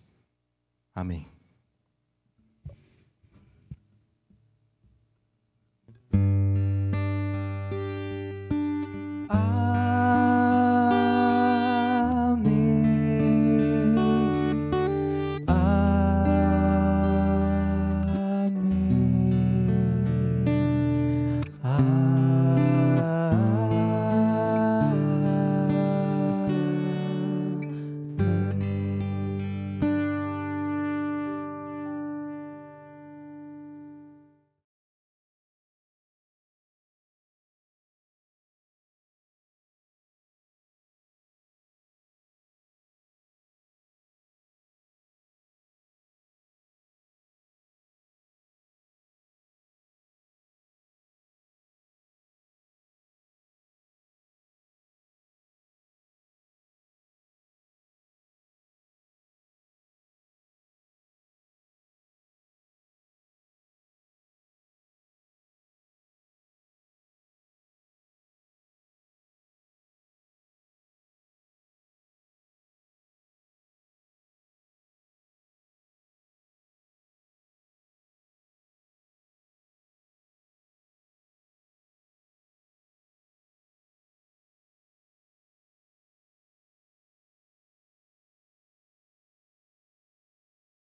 [0.92, 1.28] Amém.